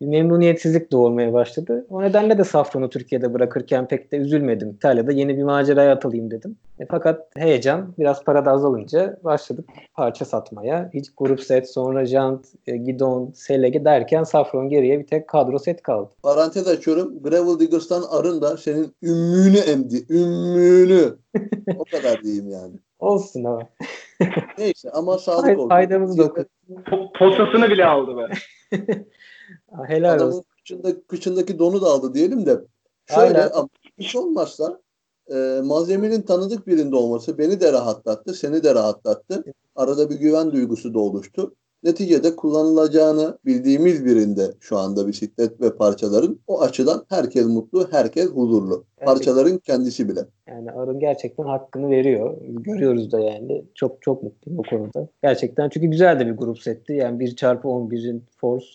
[0.00, 1.86] Memnuniyetsizlik doğurmaya başladı.
[1.90, 4.70] O nedenle de Safron'u Türkiye'de bırakırken pek de üzülmedim.
[4.70, 6.56] İtalya'da yeni bir maceraya atılayım dedim.
[6.78, 10.90] E, fakat heyecan biraz para da azalınca başladık parça satmaya.
[10.94, 15.82] Hiç grup set, sonra jant, e, gidon, selege derken Safron geriye bir tek kadro set
[15.82, 16.10] kaldı.
[16.22, 17.22] Parantez açıyorum.
[17.22, 20.04] Gravel Diggers'tan arın da senin ümmüğünü emdi.
[20.10, 21.16] Ümmüğünü.
[21.78, 22.74] o kadar diyeyim yani.
[22.98, 23.62] Olsun ama.
[24.58, 25.68] Neyse ama sağlık olsun.
[25.68, 26.46] Faydamız dokun.
[26.70, 28.28] Po- posasını bile aldı be.
[29.86, 30.26] Helal olsun.
[30.26, 32.60] Adamın kıçında, kıçındaki donu da aldı diyelim de.
[33.06, 33.50] Şöyle Aynen.
[33.54, 34.80] ama hiç olmazsa
[35.30, 39.44] e, malzemenin tanıdık birinde olması beni de rahatlattı, seni de rahatlattı.
[39.76, 41.54] Arada bir güven duygusu da oluştu.
[41.82, 48.84] Neticede kullanılacağını bildiğimiz birinde şu anda bisiklet ve parçaların o açıdan herkes mutlu, herkes huzurlu.
[48.96, 50.20] Parçaların kendisi bile.
[50.48, 52.36] Yani Arın gerçekten hakkını veriyor.
[52.42, 53.64] Görüyoruz da yani.
[53.74, 55.08] Çok çok mutluyum o konuda.
[55.22, 56.92] Gerçekten çünkü güzel de bir grup setti.
[56.92, 58.66] Yani 1 çarpı 11'in Force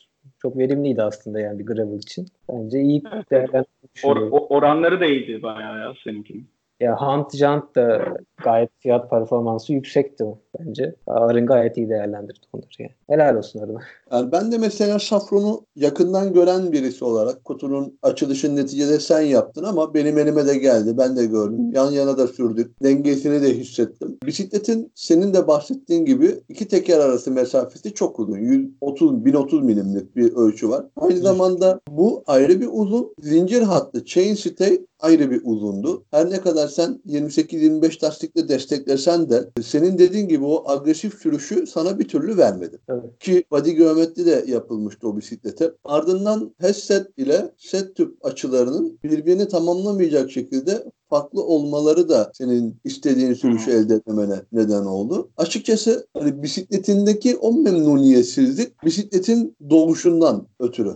[0.44, 2.28] çok verimliydi aslında yani bir gravel için.
[2.50, 4.04] Bence iyi değerlendirmiş.
[4.04, 6.48] Or- oranları da iyiydi bayağı ya seninkinin.
[6.84, 10.24] Ya Hunt Jant da gayet fiyat performansı yüksekti
[10.60, 10.96] bence.
[11.08, 12.92] Arın gayet iyi değerlendirdi onları yani.
[13.10, 13.80] Helal olsun Arın'a.
[14.12, 19.94] Yani ben de mesela Safron'u yakından gören birisi olarak kutunun açılışını neticede sen yaptın ama
[19.94, 20.98] benim elime de geldi.
[20.98, 21.72] Ben de gördüm.
[21.74, 22.84] Yan yana da sürdük.
[22.84, 24.18] Dengesini de hissettim.
[24.26, 28.38] Bisikletin senin de bahsettiğin gibi iki teker arası mesafesi çok uzun.
[28.38, 30.86] 130 1030 milimlik bir ölçü var.
[30.96, 33.14] Aynı zamanda bu ayrı bir uzun.
[33.20, 36.06] Zincir hattı chain stay ayrı bir uzundu.
[36.12, 42.00] Her ne kadar sen 28-25 lastikle desteklesen de senin dediğin gibi o agresif sürüşü sana
[42.00, 42.80] bir türlü vermedi.
[42.90, 43.20] Evet.
[43.20, 45.72] Ki body geometri de yapılmıştı o bisiklete.
[45.84, 53.72] Ardından headset ile set tüp açılarının birbirini tamamlamayacak şekilde farklı olmaları da senin istediğin sürüşü
[53.72, 55.30] elde etmene neden oldu.
[55.38, 60.96] Açıkçası hani bisikletindeki o memnuniyetsizlik bisikletin doğuşundan ötürü.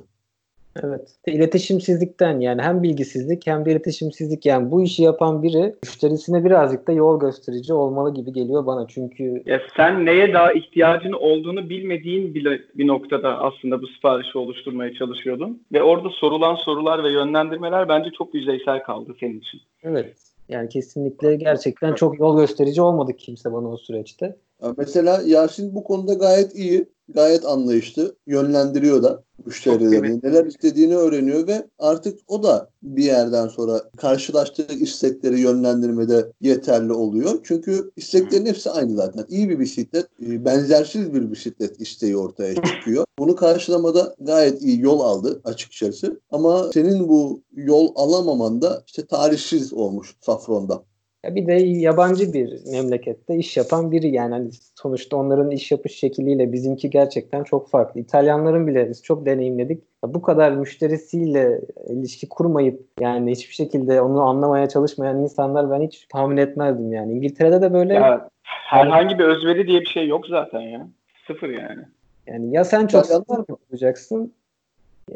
[0.84, 1.16] Evet.
[1.28, 6.92] İletişimsizlikten yani hem bilgisizlik hem de iletişimsizlik yani bu işi yapan biri müşterisine birazcık da
[6.92, 8.88] yol gösterici olmalı gibi geliyor bana.
[8.88, 14.94] Çünkü Ya sen neye daha ihtiyacın olduğunu bilmediğin bile bir noktada aslında bu siparişi oluşturmaya
[14.94, 15.62] çalışıyordun.
[15.74, 19.62] Ve orada sorulan sorular ve yönlendirmeler bence çok yüzeysel kaldı senin için.
[19.84, 20.18] evet
[20.50, 24.36] yani kesinlikle gerçekten çok yol gösterici olmadı kimse bana o süreçte.
[24.64, 30.20] Ya Mesela Yasin bu konuda gayet iyi, gayet anlayışlı, yönlendiriyor da müşterilerini.
[30.24, 37.40] Neler istediğini öğreniyor ve artık o da bir yerden sonra karşılaştığı istekleri yönlendirmede yeterli oluyor.
[37.44, 39.26] Çünkü isteklerin hepsi aynı zaten.
[39.30, 43.06] İyi bir bisiklet, e, benzersiz bir bisiklet isteği ortaya çıkıyor.
[43.20, 46.20] Bunu karşılamada gayet iyi yol aldı açıkçası.
[46.32, 50.84] Ama senin bu yol alamaman da işte tarihsiz olmuş Safron'da.
[51.24, 55.96] Ya bir de yabancı bir memlekette iş yapan biri yani hani sonuçta onların iş yapış
[55.96, 58.00] şekliyle bizimki gerçekten çok farklı.
[58.00, 59.84] İtalyanların bile biz çok deneyimledik.
[60.04, 66.08] Ya bu kadar müşterisiyle ilişki kurmayıp yani hiçbir şekilde onu anlamaya çalışmayan insanlar ben hiç
[66.10, 67.14] tahmin etmezdim yani.
[67.14, 70.88] İngiltere'de de böyle Ya herhangi bir özveri diye bir şey yok zaten ya.
[71.28, 71.82] Sıfır yani.
[72.28, 74.34] yani ya sen çok İtalyanlar yapacaksın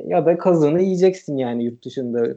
[0.05, 2.27] ya da kazığını yiyeceksin yani yurt dışında.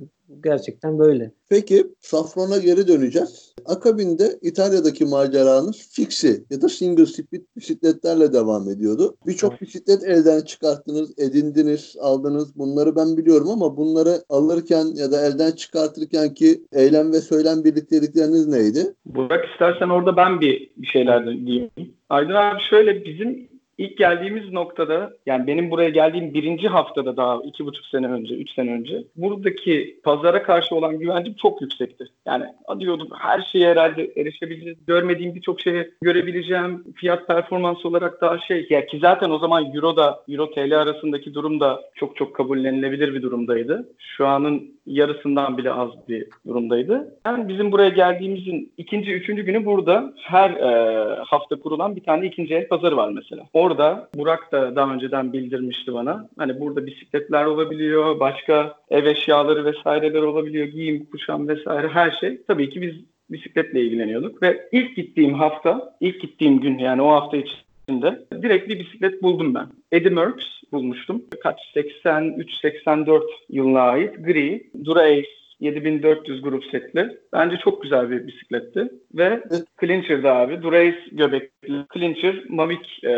[0.44, 1.30] Gerçekten böyle.
[1.48, 3.54] Peki Safron'a geri döneceğiz.
[3.66, 9.16] Akabinde İtalya'daki maceranız fixi ya da single speed bisikletlerle devam ediyordu.
[9.26, 12.58] Birçok bisiklet elden çıkarttınız, edindiniz, aldınız.
[12.58, 18.48] Bunları ben biliyorum ama bunları alırken ya da elden çıkartırken ki eylem ve söylem birliktelikleriniz
[18.48, 18.94] neydi?
[19.04, 21.70] Burak istersen orada ben bir, şeyler diyeyim.
[22.08, 27.66] Aydın abi şöyle bizim ilk geldiğimiz noktada yani benim buraya geldiğim birinci haftada daha iki
[27.66, 32.04] buçuk sene önce, üç sene önce buradaki pazara karşı olan güvencim çok yüksekti.
[32.26, 32.44] Yani
[32.78, 34.76] diyordum her şeye herhalde erişebiliriz.
[34.86, 36.84] Görmediğim birçok şeye görebileceğim.
[36.94, 41.34] Fiyat performans olarak daha şey ya ki zaten o zaman Euro da Euro TL arasındaki
[41.34, 43.88] durum da çok çok kabullenilebilir bir durumdaydı.
[43.98, 47.14] Şu anın yarısından bile az bir durumdaydı.
[47.26, 52.54] Yani bizim buraya geldiğimizin ikinci, üçüncü günü burada her e, hafta kurulan bir tane ikinci
[52.54, 53.42] el pazarı var mesela.
[53.64, 56.28] Orada Burak da daha önceden bildirmişti bana.
[56.38, 62.42] Hani burada bisikletler olabiliyor, başka ev eşyaları vesaireler olabiliyor, giyim, kuşam vesaire her şey.
[62.46, 62.94] Tabii ki biz
[63.30, 68.78] bisikletle ilgileniyorduk ve ilk gittiğim hafta, ilk gittiğim gün yani o hafta içinde direkt bir
[68.78, 69.66] bisiklet buldum ben.
[69.92, 71.22] Eddie Merckx bulmuştum.
[71.42, 71.58] Kaç?
[71.76, 77.18] 83-84 yılına ait gri Dura-Ace 7400 grup setli.
[77.32, 78.88] Bence çok güzel bir bisikletti.
[79.14, 79.64] Ve Evet.
[79.80, 80.62] Clincher'da abi.
[80.62, 81.84] Dura-Ace göbekli.
[81.94, 83.14] Clincher Mavic e,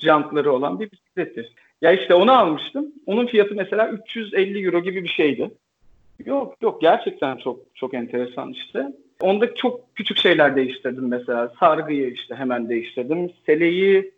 [0.00, 1.48] jantları olan bir bisikletti.
[1.82, 2.92] Ya işte onu almıştım.
[3.06, 5.50] Onun fiyatı mesela 350 euro gibi bir şeydi.
[6.26, 8.86] Yok yok gerçekten çok çok enteresan işte.
[9.20, 11.52] Onda çok küçük şeyler değiştirdim mesela.
[11.60, 13.30] Sargıyı işte hemen değiştirdim.
[13.46, 14.12] Seleyi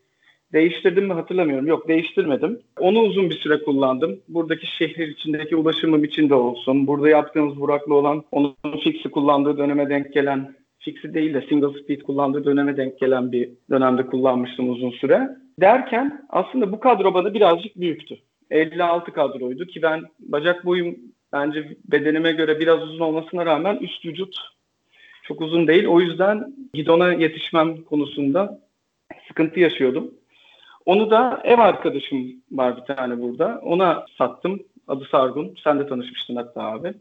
[0.52, 1.66] değiştirdim mi hatırlamıyorum.
[1.66, 2.60] Yok değiştirmedim.
[2.78, 4.20] Onu uzun bir süre kullandım.
[4.28, 6.86] Buradaki şehir içindeki ulaşımım için de olsun.
[6.86, 12.00] Burada yaptığımız Burak'la olan onun fixi kullandığı döneme denk gelen fixi değil de single speed
[12.00, 15.28] kullandığı döneme denk gelen bir dönemde kullanmıştım uzun süre.
[15.60, 18.18] Derken aslında bu kadro bana birazcık büyüktü.
[18.50, 20.98] 56 kadroydu ki ben bacak boyum
[21.32, 24.36] bence bedenime göre biraz uzun olmasına rağmen üst vücut
[25.22, 25.86] çok uzun değil.
[25.86, 28.60] O yüzden gidona yetişmem konusunda
[29.28, 30.10] sıkıntı yaşıyordum.
[30.86, 33.60] Onu da ev arkadaşım var bir tane burada.
[33.62, 34.60] Ona sattım.
[34.88, 35.54] Adı Sargun.
[35.64, 36.94] Sen de tanışmıştın hatta abi.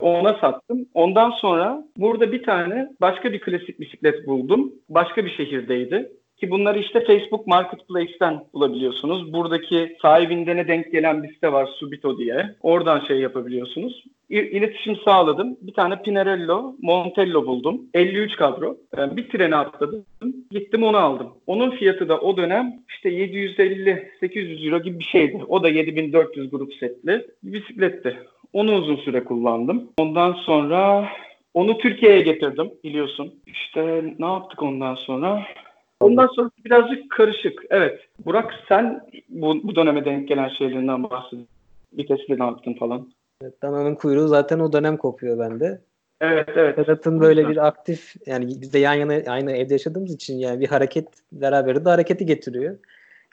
[0.00, 0.86] Ona sattım.
[0.94, 4.72] Ondan sonra burada bir tane başka bir klasik bisiklet buldum.
[4.88, 6.12] Başka bir şehirdeydi.
[6.40, 9.32] Ki bunları işte Facebook Marketplace'ten bulabiliyorsunuz.
[9.32, 12.54] Buradaki sahibindene denk gelen bir site var Subito diye.
[12.62, 14.04] Oradan şey yapabiliyorsunuz.
[14.30, 15.56] İletişim sağladım.
[15.60, 17.82] Bir tane Pinarello, Montello buldum.
[17.94, 18.76] 53 kadro.
[18.96, 20.04] Bir trene atladım.
[20.50, 21.28] Gittim onu aldım.
[21.46, 25.40] Onun fiyatı da o dönem işte 750-800 euro gibi bir şeydi.
[25.48, 28.16] O da 7400 grup setli bir bisikletti.
[28.52, 29.88] Onu uzun süre kullandım.
[29.98, 31.08] Ondan sonra
[31.54, 33.34] onu Türkiye'ye getirdim biliyorsun.
[33.46, 35.42] İşte ne yaptık ondan sonra?
[36.00, 37.62] Ondan sonra birazcık karışık.
[37.70, 38.00] Evet.
[38.24, 41.40] Burak sen bu, bu döneme denk gelen şeylerinden bahset.
[41.92, 43.12] Vitesle ne yaptın falan.
[43.42, 45.80] Evet, Dana'nın kuyruğu zaten o dönem kopuyor bende.
[46.20, 46.74] Evet evet.
[46.74, 50.66] Sedat'ın böyle bir aktif yani biz de yan yana aynı evde yaşadığımız için yani bir
[50.66, 52.78] hareket beraberinde hareketi getiriyor.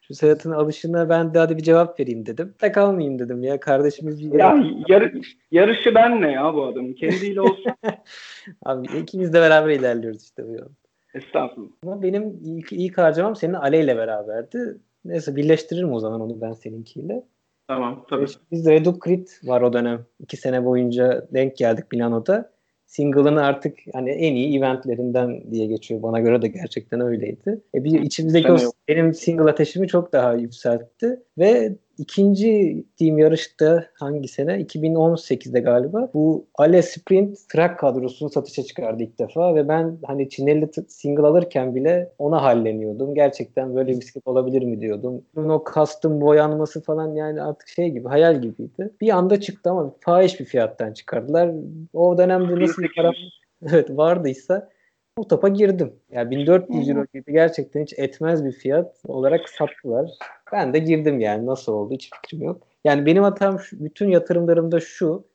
[0.08, 2.53] Şu Sedat'ın alışına ben de hadi bir cevap vereyim dedim.
[2.62, 6.93] De kalmayayım dedim ya kardeşimiz bir Ya yarı, yarışı benle ya bu adam.
[6.93, 7.75] Kendiyle olsa
[8.65, 10.69] Abi ikimiz de beraber ilerliyoruz işte bu yol.
[11.17, 11.71] Estağfurullah.
[11.84, 14.77] Ama benim ilk, ilk harcamam senin Ale ile beraberdi.
[15.06, 17.23] Neyse birleştiririm o zaman onu ben seninkiyle.
[17.67, 18.21] Tamam tabii.
[18.21, 20.06] Evet, Biz Reduc Crit var o dönem.
[20.19, 22.51] İki sene boyunca denk geldik Milano'da.
[22.86, 26.03] Single'ın artık hani en iyi eventlerinden diye geçiyor.
[26.03, 27.62] Bana göre de gerçekten öyleydi.
[27.75, 28.73] E bir içimizdeki o yok.
[28.88, 31.19] benim single ateşimi çok daha yükseltti.
[31.38, 34.62] Ve ikinci team yarışta hangi sene?
[34.62, 36.10] 2018'de galiba.
[36.13, 41.27] Bu Ale Sprint track kadrosunu satışa çıkardı ilk defa ve ben hani Çineli t- single
[41.27, 43.15] alırken bile ona halleniyordum.
[43.15, 45.21] Gerçekten böyle bir bisiklet olabilir mi diyordum.
[45.36, 48.91] Bunun o custom boyanması falan yani artık şey gibi hayal gibiydi.
[49.01, 51.51] Bir anda çıktı ama fahiş bir fiyattan çıkardılar.
[51.93, 53.31] O dönemde nasıl bir para 1800.
[53.73, 54.69] evet vardıysa
[55.17, 55.93] o topa girdim.
[56.12, 60.10] Yani 1400 euro gibi gerçekten hiç etmez bir fiyat olarak sattılar.
[60.51, 62.67] Ben de girdim yani nasıl oldu hiç fikrim yok.
[62.84, 65.25] Yani benim hatam şu, bütün yatırımlarımda şu.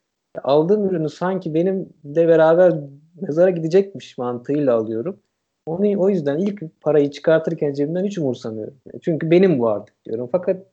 [0.43, 2.75] Aldığım ürünü sanki benimle beraber
[3.21, 5.19] mezara gidecekmiş mantığıyla alıyorum.
[5.67, 8.75] Onu o yüzden ilk parayı çıkartırken cebimden hiç umursamıyorum.
[9.03, 10.29] Çünkü benim bu artık diyorum.
[10.33, 10.67] Fakat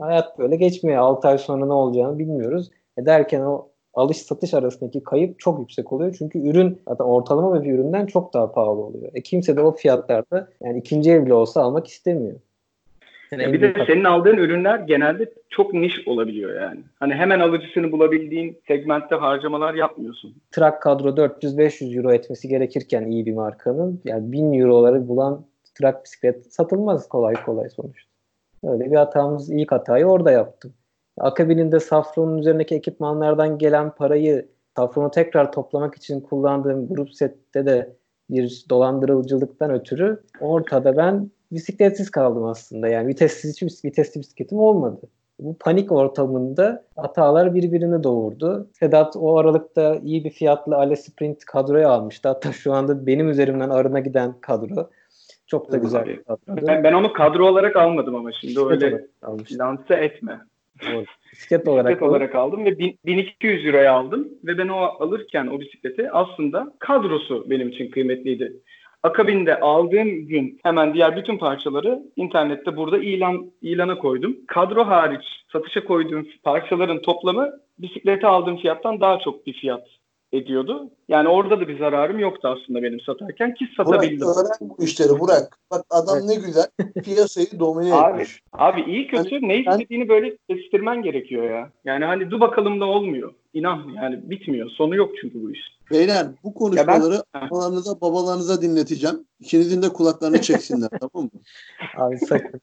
[0.00, 0.98] hayat böyle geçmiyor.
[0.98, 2.70] 6 ay sonra ne olacağını bilmiyoruz.
[2.98, 6.14] E derken o alış satış arasındaki kayıp çok yüksek oluyor.
[6.18, 9.08] Çünkü ürün zaten ortalama bir üründen çok daha pahalı oluyor.
[9.14, 12.36] E kimse de o fiyatlarda yani ikinci el bile olsa almak istemiyor.
[13.30, 16.80] Yani bir de senin aldığın ürünler genelde çok niş olabiliyor yani.
[17.00, 20.34] Hani hemen alıcısını bulabildiğin segmentte harcamalar yapmıyorsun.
[20.50, 25.46] Trak kadro 400-500 euro etmesi gerekirken iyi bir markanın yani 1000 euroları bulan
[25.78, 28.10] trak bisiklet satılmaz kolay kolay sonuçta.
[28.64, 30.72] Öyle bir hatamız ilk hatayı orada yaptım.
[31.18, 37.96] Akabininde Safron'un üzerindeki ekipmanlardan gelen parayı Safron'u tekrar toplamak için kullandığım grup sette de
[38.30, 42.88] bir dolandırıcılıktan ötürü ortada ben bisikletsiz kaldım aslında.
[42.88, 45.00] Yani vitessiz hiç vitesli bisikletim olmadı.
[45.40, 48.68] Bu panik ortamında hatalar birbirini doğurdu.
[48.72, 52.28] Sedat o aralıkta iyi bir fiyatlı Ale Sprint kadroya almıştı.
[52.28, 54.90] Hatta şu anda benim üzerimden arına giden kadro.
[55.46, 56.66] Çok da güzel bir kadro.
[56.66, 59.06] Ben, ben onu kadro olarak almadım ama şimdi öyle
[59.58, 60.40] lanse etme.
[61.32, 65.60] Bisiklet olarak, Bisiklet olarak aldım ve bin- 1200 euroya aldım ve ben o alırken o
[65.60, 68.52] bisikleti aslında kadrosu benim için kıymetliydi.
[69.02, 74.36] Akabinde aldığım gün hemen diğer bütün parçaları internette burada ilan ilana koydum.
[74.48, 79.88] Kadro hariç satışa koyduğum parçaların toplamı bisiklete aldığım fiyattan daha çok bir fiyat
[80.32, 80.90] ediyordu.
[81.08, 84.28] Yani orada da bir zararım yoktu aslında benim satarken ki Burak satabildim.
[84.28, 85.58] öğren bu işleri Burak.
[85.70, 86.66] Bak adam ne güzel
[87.04, 88.40] piyasayı domine Abi, etmiş.
[88.52, 91.70] abi iyi kötü ne ben- istediğini böyle kestirmen gerekiyor ya.
[91.84, 93.34] Yani hani dur bakalım da olmuyor.
[93.54, 94.70] İnan yani bitmiyor.
[94.70, 95.60] Sonu yok çünkü bu iş.
[95.90, 99.26] Beyler bu konuşmaları ben- analarınıza babalarınıza dinleteceğim.
[99.40, 101.40] İkinizin de kulaklarını çeksinler tamam mı?
[101.96, 102.60] Abi sakın.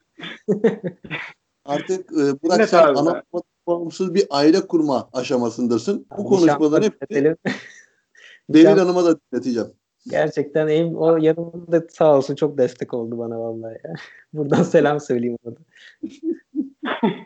[1.65, 2.99] Artık e, Burak Dinlet sen abi.
[2.99, 3.23] ana
[3.67, 6.06] bağımsız bir aile kurma aşamasındasın.
[6.17, 6.91] Bu konuşmaların.
[7.12, 7.36] Beril
[8.49, 9.67] Nişan- Hanım'a da dinleteceğim.
[10.10, 13.93] Gerçekten en, o yanımda sağ olsun çok destek oldu bana vallahi ya.
[14.34, 15.60] Buradan selam söyleyeyim ona da.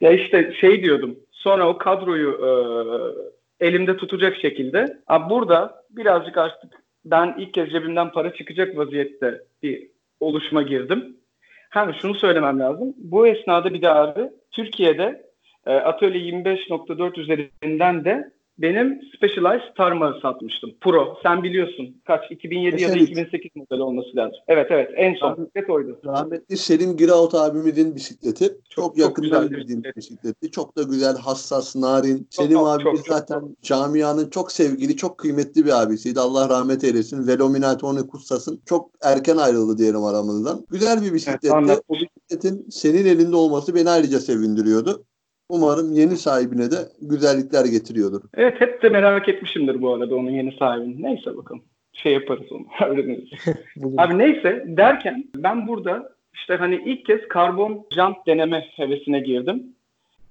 [0.00, 1.18] Ya işte şey diyordum.
[1.30, 2.50] Sonra o kadroyu e,
[3.66, 4.98] elimde tutacak şekilde.
[5.06, 6.72] Abi burada birazcık artık
[7.04, 11.16] ben ilk kez cebimden para çıkacak vaziyette bir oluşuma girdim.
[11.70, 12.94] Hem şunu söylemem lazım.
[12.96, 15.28] Bu esnada bir de abi Türkiye'de
[15.66, 20.70] e, Atölye 25.4 üzerinden de benim Specialized Tarma satmıştım.
[20.80, 21.18] Pro.
[21.22, 22.00] Sen biliyorsun.
[22.06, 22.20] Kaç?
[22.30, 23.02] 2007 ya da Evet.
[23.02, 24.38] 2008 modeli olması lazım.
[24.48, 24.90] Evet evet.
[24.96, 26.00] En son Abi- bisiklet oydu.
[26.06, 28.44] Rahmetli Selim Giraut abimizin bisikleti.
[28.44, 29.96] Çok, çok yakından bildiğim bisiklet.
[29.96, 30.50] bisikleti.
[30.50, 32.16] Çok da güzel, hassas, narin.
[32.18, 36.20] Çok, Selim çok, abimiz çok, çok, zaten camianın çok sevgili, çok kıymetli bir abisiydi.
[36.20, 37.26] Allah rahmet eylesin.
[37.26, 38.60] Velominati onu kutsasın.
[38.66, 40.66] Çok erken ayrıldı diyelim aramızdan.
[40.70, 41.52] Güzel bir bisikletti.
[41.52, 41.82] anladım.
[42.28, 45.04] O bisikletin senin elinde olması beni ayrıca sevindiriyordu.
[45.50, 48.20] Umarım yeni sahibine de güzellikler getiriyordur.
[48.34, 51.02] Evet hep de merak etmişimdir bu arada onun yeni sahibini.
[51.02, 51.62] Neyse bakalım.
[51.92, 52.66] Şey yaparız onu.
[52.90, 53.28] Öğreniriz.
[53.98, 59.62] Abi neyse derken ben burada işte hani ilk kez karbon jant deneme hevesine girdim.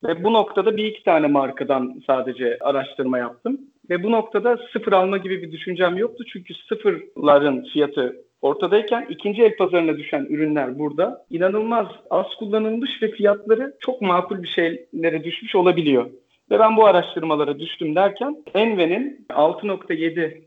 [0.03, 3.61] Ve bu noktada bir iki tane markadan sadece araştırma yaptım.
[3.89, 6.23] Ve bu noktada sıfır alma gibi bir düşüncem yoktu.
[6.33, 13.75] Çünkü sıfırların fiyatı ortadayken ikinci el pazarına düşen ürünler burada inanılmaz az kullanılmış ve fiyatları
[13.79, 16.09] çok makul bir şeylere düşmüş olabiliyor.
[16.51, 20.46] Ve ben bu araştırmalara düştüm derken Enve'nin 6.7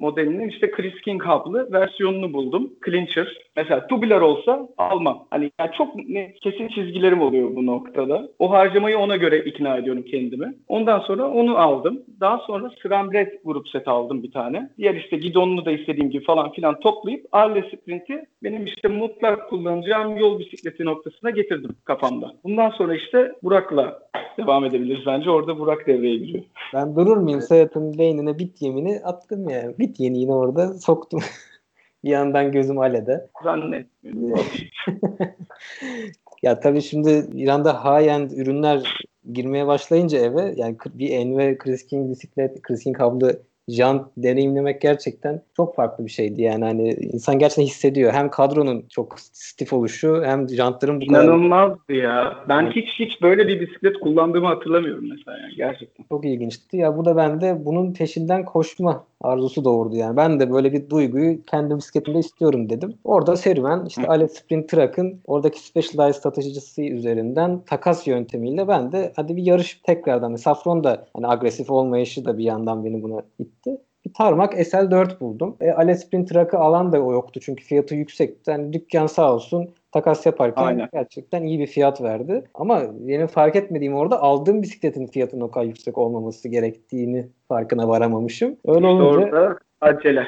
[0.00, 2.70] modelinin işte Chris King hub'lı versiyonunu buldum.
[2.86, 3.28] Clincher.
[3.56, 5.26] Mesela tubular olsa almam.
[5.30, 8.28] Hani yani çok net, kesin çizgilerim oluyor bu noktada.
[8.38, 10.54] O harcamayı ona göre ikna ediyorum kendimi.
[10.68, 12.02] Ondan sonra onu aldım.
[12.20, 14.70] Daha sonra Scrambled grup set aldım bir tane.
[14.78, 20.16] Diğer işte gidonunu da istediğim gibi falan filan toplayıp Arle Sprint'i benim işte mutlak kullanacağım
[20.16, 22.32] yol bisikleti noktasına getirdim kafamda.
[22.44, 23.98] Bundan sonra işte Burak'la
[24.38, 25.30] devam edebiliriz bence.
[25.30, 26.44] Orada Burak devreye giriyor.
[26.74, 29.78] Ben durur muyum Sayat'ın beynine bit yemini attım yani.
[29.78, 31.20] Bit yeni yine orada soktum.
[32.04, 33.28] bir yandan gözüm Ale'de.
[33.42, 34.46] Zannetmiyorum.
[36.42, 42.62] ya tabii şimdi İran'da high-end ürünler girmeye başlayınca eve yani bir Enve Chris King bisiklet,
[42.62, 43.30] Chris King kablo
[43.70, 46.42] jant deneyimlemek gerçekten çok farklı bir şeydi.
[46.42, 48.12] Yani hani insan gerçekten hissediyor.
[48.12, 51.24] Hem kadronun çok stif oluşu hem jantların bu kadar...
[51.24, 52.34] İnanılmazdı ya.
[52.48, 56.04] Ben hiç hiç böyle bir bisiklet kullandığımı hatırlamıyorum mesela yani gerçekten.
[56.08, 56.76] Çok ilginçti.
[56.76, 60.16] Ya bu da bende bunun peşinden koşma arzusu doğurdu yani.
[60.16, 62.94] Ben de böyle bir duyguyu kendi bisikletimde istiyorum dedim.
[63.04, 69.36] Orada serüven işte Ale Sprint Truck'ın oradaki Specialized satıcısı üzerinden takas yöntemiyle ben de hadi
[69.36, 70.34] bir yarış tekrardan.
[70.34, 73.59] Safron da hani agresif olmayışı da bir yandan beni buna itti
[74.06, 75.56] bir Tarmak SL4 buldum.
[75.60, 78.50] E, Ale Sprint alan da yoktu çünkü fiyatı yüksekti.
[78.50, 80.88] Yani dükkan sağ olsun takas yaparken Aynen.
[80.92, 82.44] gerçekten iyi bir fiyat verdi.
[82.54, 88.56] Ama benim fark etmediğim orada aldığım bisikletin fiyatının o kadar yüksek olmaması gerektiğini farkına varamamışım.
[88.66, 90.26] Öyle işte olunca orada acele.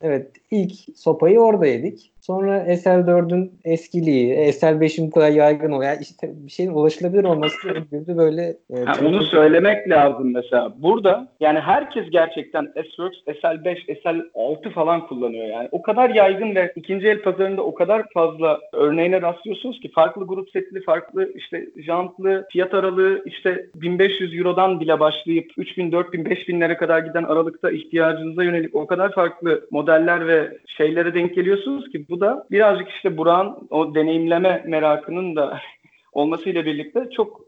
[0.00, 2.13] Evet ilk sopayı orada yedik.
[2.26, 5.82] Sonra SL4'ün eskiliği, SL5'in bu kadar yaygın o.
[5.82, 8.42] Yani işte bir şeyin ulaşılabilir olması gibi böyle.
[8.42, 10.74] E, ha, onu söylemek lazım mesela.
[10.76, 15.68] Burada yani herkes gerçekten S-Works, SL5, SL6 falan kullanıyor yani.
[15.72, 20.50] O kadar yaygın ve ikinci el pazarında o kadar fazla örneğine rastlıyorsunuz ki farklı grup
[20.50, 26.98] setli, farklı işte jantlı, fiyat aralığı işte 1500 Euro'dan bile başlayıp 3000, 4000, 5000'lere kadar
[26.98, 32.46] giden aralıkta ihtiyacınıza yönelik o kadar farklı modeller ve şeylere denk geliyorsunuz ki bu da
[32.50, 35.60] birazcık işte Burak'ın o deneyimleme merakının da
[36.12, 37.40] olmasıyla birlikte çok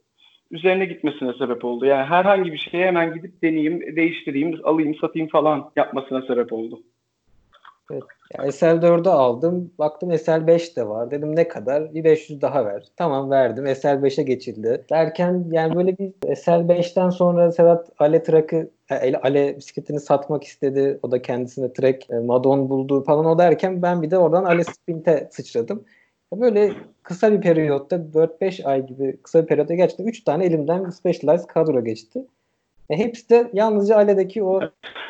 [0.50, 1.87] üzerine gitmesine sebep oldu.
[1.87, 6.81] Yani herhangi bir şeye hemen gidip deneyeyim, değiştireyim, alayım, satayım falan yapmasına sebep oldu.
[7.90, 8.03] Evet.
[8.38, 9.72] Yani SL4'ü aldım.
[9.79, 11.11] Baktım SL5 de var.
[11.11, 11.94] Dedim ne kadar?
[11.94, 12.85] Bir 500 daha ver.
[12.96, 13.66] Tamam verdim.
[13.66, 14.85] SL5'e geçildi.
[14.90, 18.70] Derken yani böyle bir SL5'ten sonra Sedat Ale Trak'ı
[19.22, 20.99] Ale bisikletini satmak istedi.
[21.03, 24.64] O da kendisine Trek e, Madon buldu falan o derken ben bir de oradan Ale
[24.64, 25.85] Sprint'e sıçradım.
[26.33, 26.72] Böyle
[27.03, 31.85] kısa bir periyotta 4-5 ay gibi kısa bir periyotta gerçekten 3 tane elimden Specialized kadro
[31.85, 32.27] geçti.
[32.90, 34.61] E, hepsi de yalnızca Ale'deki o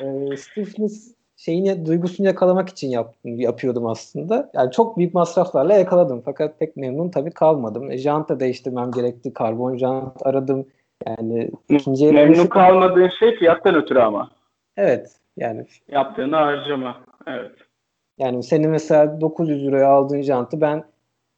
[0.01, 4.51] e, stiffness şeyini duygusunu yakalamak için yaptım, yapıyordum aslında.
[4.55, 7.91] Yani çok büyük masraflarla yakaladım fakat pek memnun tabii kalmadım.
[7.91, 9.35] E, jant da değiştirmem gerekti.
[9.35, 10.67] Karbon jant aradım.
[11.07, 14.31] Yani ikinci memnun kalmadığın şey fiyattan ötürü ama.
[14.77, 15.17] Evet.
[15.37, 16.97] Yani yaptığını harcama.
[17.27, 17.53] Evet.
[18.19, 20.85] Yani senin mesela 900 euroya aldığın jantı ben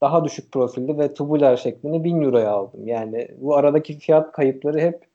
[0.00, 2.87] daha düşük profilli ve tubular şeklinde 1000 euroya aldım.
[2.87, 5.07] Yani bu aradaki fiyat kayıpları hep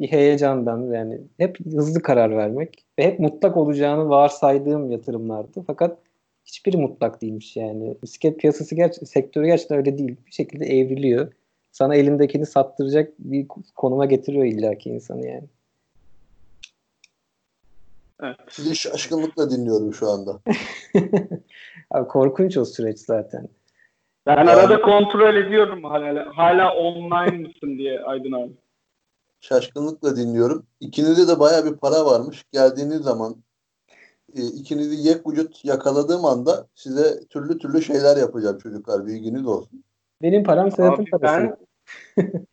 [0.00, 5.64] bir heyecandan yani hep hızlı karar vermek ve hep mutlak olacağını varsaydığım yatırımlardı.
[5.66, 5.98] Fakat
[6.44, 7.96] hiçbiri mutlak değilmiş yani.
[8.02, 10.16] Bisiklet piyasası ger- sektörü gerçekten öyle değil.
[10.26, 11.32] Bir şekilde evriliyor.
[11.72, 15.48] Sana elindekini sattıracak bir konuma getiriyor illaki insanı yani.
[18.22, 18.36] Evet.
[18.48, 20.40] Sizi şaşkınlıkla dinliyorum şu anda.
[21.90, 23.48] Abi korkunç o süreç zaten.
[24.26, 28.52] Ben yani, arada kontrol ediyorum hala, hala online mısın diye Aydın abi
[29.40, 30.66] şaşkınlıkla dinliyorum.
[30.80, 32.44] İkinizde de baya bir para varmış.
[32.52, 33.36] Geldiğiniz zaman
[34.36, 39.06] e, ikinizi yek vücut yakaladığım anda size türlü türlü şeyler yapacağım çocuklar.
[39.06, 39.84] Bilginiz olsun.
[40.22, 41.56] Benim param Sedat'ın parası.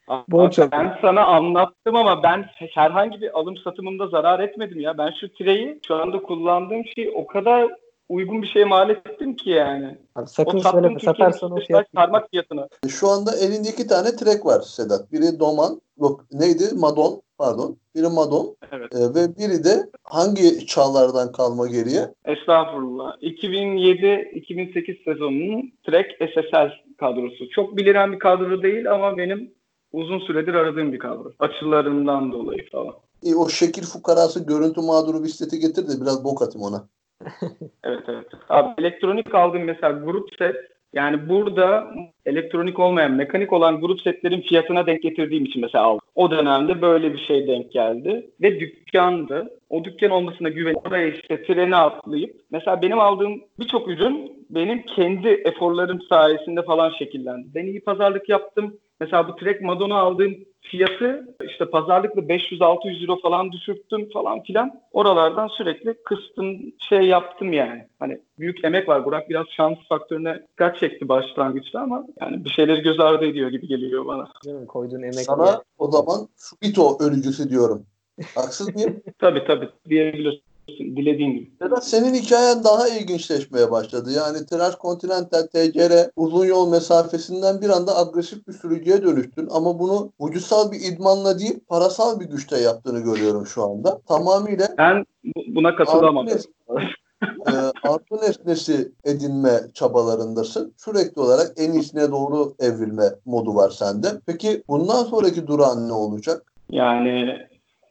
[0.10, 4.98] Ben, ben sana anlattım ama ben herhangi bir alım satımında zarar etmedim ya.
[4.98, 7.72] Ben şu tireyi şu anda kullandığım şey o kadar
[8.10, 9.98] uygun bir şey mal ettim ki yani.
[10.16, 11.94] Abi sakın o söyleme satarsan o fiyat.
[11.94, 12.68] Parmak fiyatına.
[12.90, 15.12] Şu anda elinde iki tane trek var Sedat.
[15.12, 16.64] Biri Doman, yok neydi?
[16.76, 17.78] Madon pardon.
[17.96, 18.96] Biri Madon evet.
[18.96, 22.02] e, ve biri de hangi çağlardan kalma geriye?
[22.26, 23.18] Estağfurullah.
[23.22, 27.50] 2007-2008 sezonunun Trek SSL kadrosu.
[27.50, 29.52] Çok bilinen bir kadro değil ama benim
[29.92, 31.34] uzun süredir aradığım bir kavram.
[31.40, 32.94] Açılarından dolayı falan.
[33.26, 36.88] E, o şekil fukarası görüntü mağduru bisikleti getir de biraz bok atayım ona.
[37.84, 38.28] Evet evet.
[38.50, 40.56] Abi elektronik aldığım mesela grup set
[40.94, 41.88] yani burada
[42.26, 46.06] elektronik olmayan, mekanik olan grup setlerin fiyatına denk getirdiğim için mesela aldım.
[46.16, 48.30] O dönemde böyle bir şey denk geldi.
[48.42, 49.50] Ve dükkandı.
[49.70, 55.28] O dükkan olmasına güvenip oraya işte treni atlayıp mesela benim aldığım birçok ürün benim kendi
[55.28, 57.48] eforlarım sayesinde falan şekillendi.
[57.56, 58.78] Ben iyi pazarlık yaptım.
[59.00, 64.82] Mesela bu Trek Madonna aldığım fiyatı işte pazarlıkla 500-600 euro falan düşürttüm falan filan.
[64.92, 67.88] Oralardan sürekli kıstım şey yaptım yani.
[68.00, 69.06] Hani büyük emek var.
[69.06, 73.68] Burak biraz şans faktörüne dikkat çekti başlangıçta ama yani bir şeyleri göz ardı ediyor gibi
[73.68, 74.28] geliyor bana.
[74.46, 74.68] Değil mi?
[74.68, 77.86] Koyduğun emek Sana o zaman Subito ölücüsü diyorum.
[78.36, 79.02] Haksız mıyım?
[79.20, 80.47] Tabii tabii diyebilirsin.
[80.68, 81.52] Dilediğin gibi.
[81.62, 84.12] Sedat senin hikayen daha ilginçleşmeye başladı.
[84.12, 89.48] Yani Transcontinental TCR uzun yol mesafesinden bir anda agresif bir sürücüye dönüştün.
[89.52, 94.02] Ama bunu vücutsal bir idmanla değil parasal bir güçte yaptığını görüyorum şu anda.
[94.08, 96.28] Tamamıyla Ben bu- buna katılamam.
[97.48, 97.52] E,
[97.90, 100.74] artı nesnesi edinme çabalarındasın.
[100.78, 104.08] Sürekli olarak en iyisine doğru evrilme modu var sende.
[104.26, 106.54] Peki bundan sonraki durağın ne olacak?
[106.72, 107.38] Yani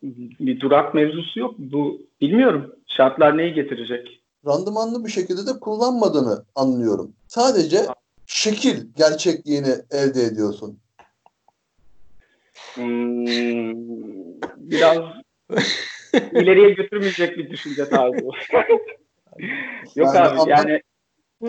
[0.02, 1.54] bir durak mevzusu yok.
[1.58, 2.72] Bu bilmiyorum.
[2.86, 4.22] Şartlar neyi getirecek?
[4.46, 7.12] randımanlı bir şekilde de kullanmadığını anlıyorum.
[7.28, 7.78] Sadece
[8.26, 10.78] şekil gerçekliğini elde ediyorsun.
[12.74, 13.74] Hmm,
[14.56, 14.98] biraz
[16.32, 18.16] ileriye götürmeyecek bir düşünce tarzı.
[19.96, 20.82] Yok Yani abi anlat- yani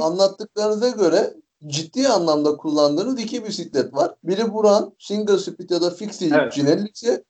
[0.02, 1.34] Anlattıklarınıza göre
[1.68, 4.12] ciddi anlamda kullandığınız iki bisiklet var.
[4.24, 6.54] Biri Buran single speed ya da fixie Evet.
[6.54, 7.24] Cinelli'si.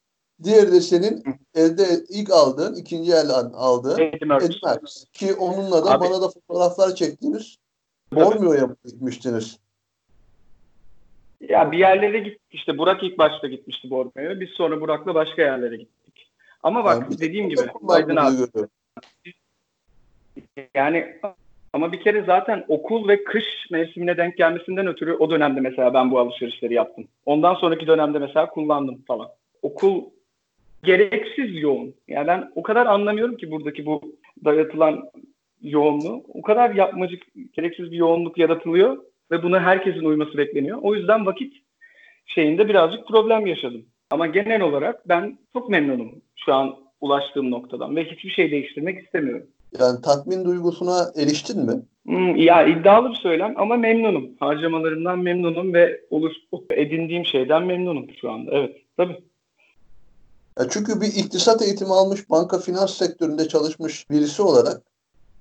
[0.44, 1.24] Diğeri de senin
[1.56, 4.64] elde ilk aldığın, ikinci el aldığın Eddie Merckx.
[4.64, 5.06] Merckx.
[5.14, 7.58] Ki onunla da Abi- bana da fotoğraflar çektiniz.
[8.14, 9.60] Borneo'ya gitmiştiniz.
[11.42, 12.78] Ya bir yerlere gittik işte.
[12.78, 14.40] Burak ilk başta gitmişti Borneo'ya.
[14.40, 16.32] Biz sonra Burak'la başka yerlere gittik.
[16.64, 18.70] Ama bak Yani dediğim Burada gibi Aydın abi görüyorum.
[20.76, 21.20] yani
[21.74, 26.12] ama bir kere zaten okul ve kış mevsimine denk gelmesinden ötürü o dönemde mesela ben
[26.12, 27.08] bu alışverişleri yaptım.
[27.26, 29.30] Ondan sonraki dönemde mesela kullandım falan.
[29.62, 30.04] Okul
[30.88, 31.96] gereksiz yoğun.
[32.08, 34.02] Yani ben o kadar anlamıyorum ki buradaki bu
[34.46, 35.10] dayatılan
[35.62, 36.24] yoğunluğu.
[36.34, 37.24] O kadar yapmacık,
[37.54, 38.98] gereksiz bir yoğunluk yaratılıyor
[39.32, 40.78] ve buna herkesin uyması bekleniyor.
[40.82, 41.54] O yüzden vakit
[42.26, 43.86] şeyinde birazcık problem yaşadım.
[44.12, 49.48] Ama genel olarak ben çok memnunum şu an ulaştığım noktadan ve hiçbir şey değiştirmek istemiyorum.
[49.80, 51.82] Yani tatmin duygusuna eriştin mi?
[52.06, 54.30] Hmm, ya iddialı bir söylem ama memnunum.
[54.40, 56.34] Harcamalarımdan memnunum ve oluş,
[56.72, 58.52] edindiğim şeyden memnunum şu anda.
[58.52, 59.18] Evet, tabii.
[60.60, 64.82] Ya çünkü bir iktisat eğitimi almış banka finans sektöründe çalışmış birisi olarak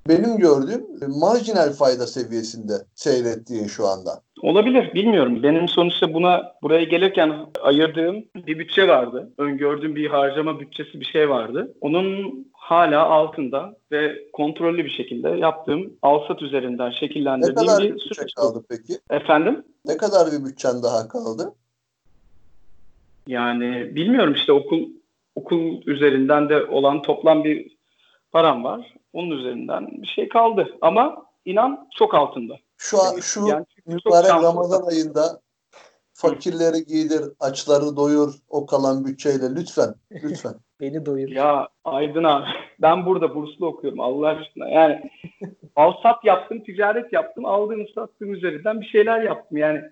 [0.09, 4.11] benim gördüğüm e, marjinal fayda seviyesinde seyrettiğin şu anda.
[4.43, 5.43] Olabilir, bilmiyorum.
[5.43, 9.33] Benim sonuçta buna buraya gelirken ayırdığım bir bütçe vardı.
[9.39, 11.75] Öngördüğüm bir harcama bütçesi bir şey vardı.
[11.81, 17.95] Onun hala altında ve kontrollü bir şekilde yaptığım alsat üzerinden Ne şekillendirdiğim kadar bir bir
[17.95, 18.35] bütçe süreç.
[18.35, 18.99] kaldı peki?
[19.11, 19.62] Efendim?
[19.85, 21.55] Ne kadar bir bütçen daha kaldı?
[23.27, 24.81] Yani bilmiyorum işte okul
[25.37, 27.76] okul üzerinden de olan toplam bir
[28.32, 28.95] param var.
[29.12, 30.68] Onun üzerinden bir şey kaldı.
[30.80, 32.55] Ama inan çok altında.
[32.76, 34.30] Şu an şu Yani mübarek.
[34.30, 35.41] Ramazan ayında
[36.12, 40.55] fakirleri giydir, açları doyur o kalan bütçeyle lütfen lütfen.
[40.80, 41.28] Beni doyur.
[41.28, 42.47] Ya Aydın abi
[42.82, 44.68] ben burada burslu okuyorum Allah aşkına.
[44.68, 45.11] Yani
[45.76, 49.59] alsat yaptım, ticaret yaptım, aldığım sattığım üzerinden bir şeyler yaptım.
[49.59, 49.82] Yani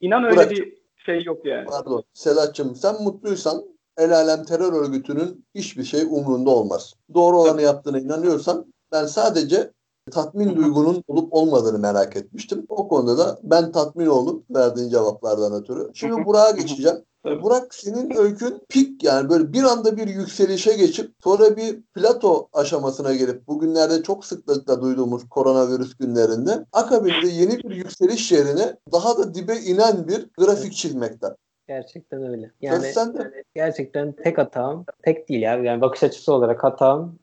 [0.00, 0.50] inan öyle Bırak.
[0.50, 1.66] bir şey yok yani.
[1.66, 3.62] Pardon Sedat'cığım sen mutluysan
[4.00, 6.94] el alem terör örgütünün hiçbir şey umrunda olmaz.
[7.14, 9.72] Doğru olanı yaptığına inanıyorsan ben sadece
[10.10, 12.66] tatmin duygunun olup olmadığını merak etmiştim.
[12.68, 15.90] O konuda da ben tatmin oldum verdiğin cevaplardan ötürü.
[15.94, 17.04] Şimdi Burak'a geçeceğim.
[17.24, 17.42] Tabii.
[17.42, 23.14] Burak senin öykün pik yani böyle bir anda bir yükselişe geçip sonra bir plato aşamasına
[23.14, 29.56] gelip bugünlerde çok sıklıkla duyduğumuz koronavirüs günlerinde akabinde yeni bir yükseliş yerine daha da dibe
[29.56, 31.36] inen bir grafik çizmekten.
[31.70, 32.50] Gerçekten öyle.
[32.60, 33.32] Yani sende.
[33.54, 35.56] gerçekten tek hatam, tek değil ya.
[35.56, 37.14] Yani bakış açısı olarak hatam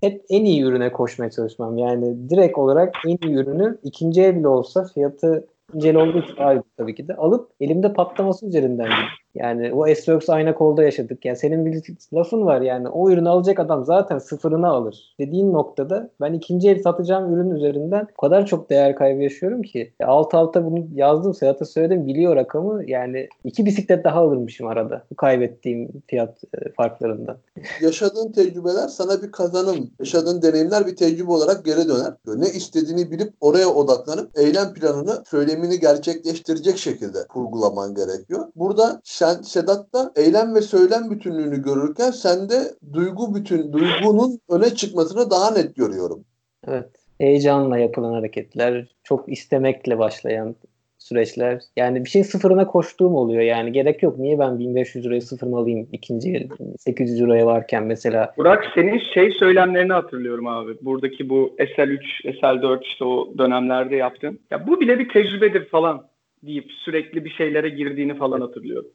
[0.00, 1.78] hep en iyi ürüne koşmaya çalışmam.
[1.78, 6.36] Yani direkt olarak en iyi ürünü ikinci el bile olsa fiyatı ikinci el olduğu için
[6.36, 9.08] ayrı tabii ki de alıp elimde patlaması üzerinden gidiyor.
[9.36, 11.24] Yani o S-Works ayna kolda yaşadık.
[11.24, 11.82] Yani senin bir
[12.14, 15.14] lafın var yani o ürünü alacak adam zaten sıfırını alır.
[15.20, 19.92] Dediğin noktada ben ikinci el satacağım ürün üzerinden o kadar çok değer kaybı yaşıyorum ki.
[20.04, 22.90] Alt alta bunu yazdım Sedat'a söyledim biliyor rakamı.
[22.90, 25.02] Yani iki bisiklet daha alırmışım arada.
[25.10, 27.36] Bu kaybettiğim fiyat e, farklarından.
[27.82, 32.12] Yaşadığın tecrübeler sana bir kazanım, yaşadığın deneyimler bir tecrübe olarak geri döner.
[32.26, 38.48] Ne istediğini bilip oraya odaklanıp eylem planını, söylemini gerçekleştirecek şekilde kurgulaman gerekiyor.
[38.56, 42.54] Burada sen sen Sedat'ta eylem ve söylem bütünlüğünü görürken sende
[42.92, 46.24] duygu bütün duygunun öne çıkmasını daha net görüyorum.
[46.68, 46.90] Evet.
[47.18, 50.56] Heyecanla yapılan hareketler, çok istemekle başlayan
[50.98, 51.60] süreçler.
[51.76, 53.72] Yani bir şey sıfırına koştuğum oluyor yani.
[53.72, 54.18] Gerek yok.
[54.18, 56.48] Niye ben 1500 liraya sıfırını alayım ikinci
[56.78, 58.34] 800 liraya varken mesela.
[58.36, 60.72] Burak senin şey söylemlerini hatırlıyorum abi.
[60.82, 64.40] Buradaki bu SL3, SL4 işte o dönemlerde yaptın.
[64.50, 66.06] Ya bu bile bir tecrübedir falan
[66.42, 68.90] deyip sürekli bir şeylere girdiğini falan hatırlıyorum.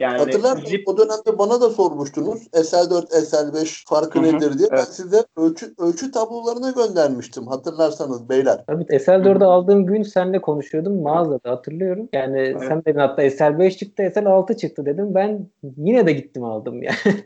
[0.00, 4.68] Yani Hatırlarsınız zip- o dönemde bana da sormuştunuz SL4, SL5 farkı Hı hı, nedir diye.
[4.70, 4.88] Ben evet.
[4.88, 8.64] size ölçü, ölçü tablolarına göndermiştim hatırlarsanız beyler.
[8.66, 12.08] Tabii SL4'ü aldığım gün seninle konuşuyordum mağazada hatırlıyorum.
[12.12, 12.62] Yani Evet.
[12.68, 15.14] sen dedin hatta SL5 çıktı SL6 çıktı dedim.
[15.14, 15.46] Ben
[15.76, 16.96] yine de gittim aldım yani.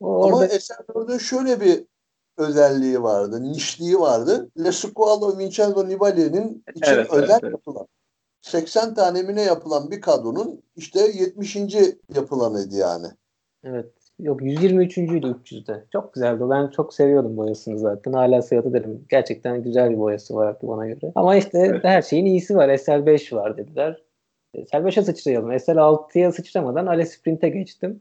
[0.00, 1.84] o Ama orada SL4'ün şöyle bir
[2.38, 4.50] özelliği vardı, nişliği vardı.
[4.64, 7.86] Le Squalo Vincenzo Nibali'nin için Evet, özel evet, evet.
[8.42, 11.56] Yapılan 80 tane mi yapılan bir kadronun işte 70.
[12.14, 13.06] yapılanıydı yani.
[13.64, 13.86] evet.
[14.18, 15.84] Yok 123.'üydü 300'de.
[15.92, 16.42] Çok güzeldi.
[16.50, 18.12] Ben çok seviyordum boyasını zaten.
[18.12, 19.04] Hala seyahat ederim.
[19.10, 21.12] Gerçekten güzel bir boyası vardı bana göre.
[21.14, 21.84] Ama işte Evet.
[21.84, 22.68] her şeyin iyisi var.
[22.68, 24.02] SL5 var dediler.
[24.54, 25.50] SL5'e sıçrayalım.
[25.52, 28.00] SL6'ya sıçramadan Ale Sprint'e geçtim.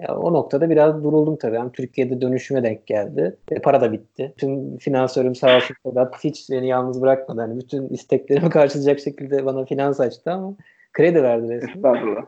[0.00, 1.56] Ya o noktada biraz duruldum tabii.
[1.58, 3.36] Hem Türkiye'de dönüşüme denk geldi.
[3.50, 4.34] E, para da bitti.
[4.38, 7.40] Tüm finansörüm sağ olsun Sedat hiç beni yalnız bırakmadı.
[7.40, 10.54] Hani bütün isteklerimi karşılayacak şekilde bana finans açtı ama
[10.92, 11.74] kredi verdi resmen.
[11.74, 12.26] Estağfurullah.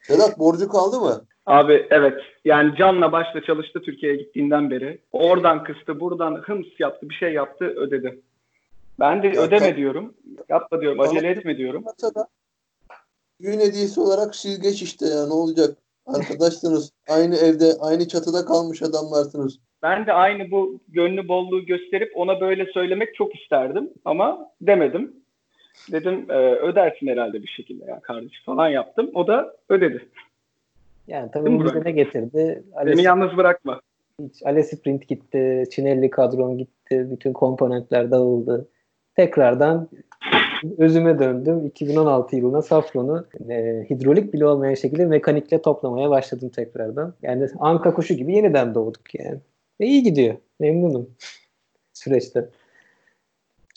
[0.00, 1.24] Sedat borcu kaldı mı?
[1.46, 2.14] Abi evet.
[2.44, 4.98] Yani canla başla çalıştı Türkiye'ye gittiğinden beri.
[5.12, 8.20] Oradan kıstı, buradan hıms yaptı, bir şey yaptı, ödedi.
[9.00, 9.76] Ben de Ya, ödeme tabii.
[9.76, 10.14] diyorum.
[10.48, 11.84] Yapma diyorum, acele etme diyorum.
[13.42, 15.76] Düğün hediyesi olarak siz geç işte ya ne olacak?
[16.06, 16.92] Arkadaşsınız.
[17.08, 19.58] Aynı evde, aynı çatıda kalmış adamlarsınız.
[19.82, 25.12] Ben de aynı bu gönlü bolluğu gösterip ona böyle söylemek çok isterdim ama demedim.
[25.92, 29.10] Dedim e, ödersin herhalde bir şekilde ya kardeş falan yaptım.
[29.14, 30.08] O da ödedi.
[31.06, 32.64] Yani tabii bu ne getirdi?
[32.74, 33.80] Ale, Beni yalnız bırakma.
[34.22, 38.68] hiç- Ale Sprint gitti, Çinelli kadron gitti, bütün komponentler dağıldı.
[39.16, 39.88] Tekrardan
[40.78, 41.66] özüme döndüm.
[41.66, 47.14] 2016 yılına Safron'u e, hidrolik bile olmayan şekilde mekanikle toplamaya başladım tekrardan.
[47.22, 49.40] Yani anka kuşu gibi yeniden doğduk yani.
[49.80, 50.34] Ve iyi gidiyor.
[50.60, 51.10] Memnunum
[51.92, 52.48] süreçte.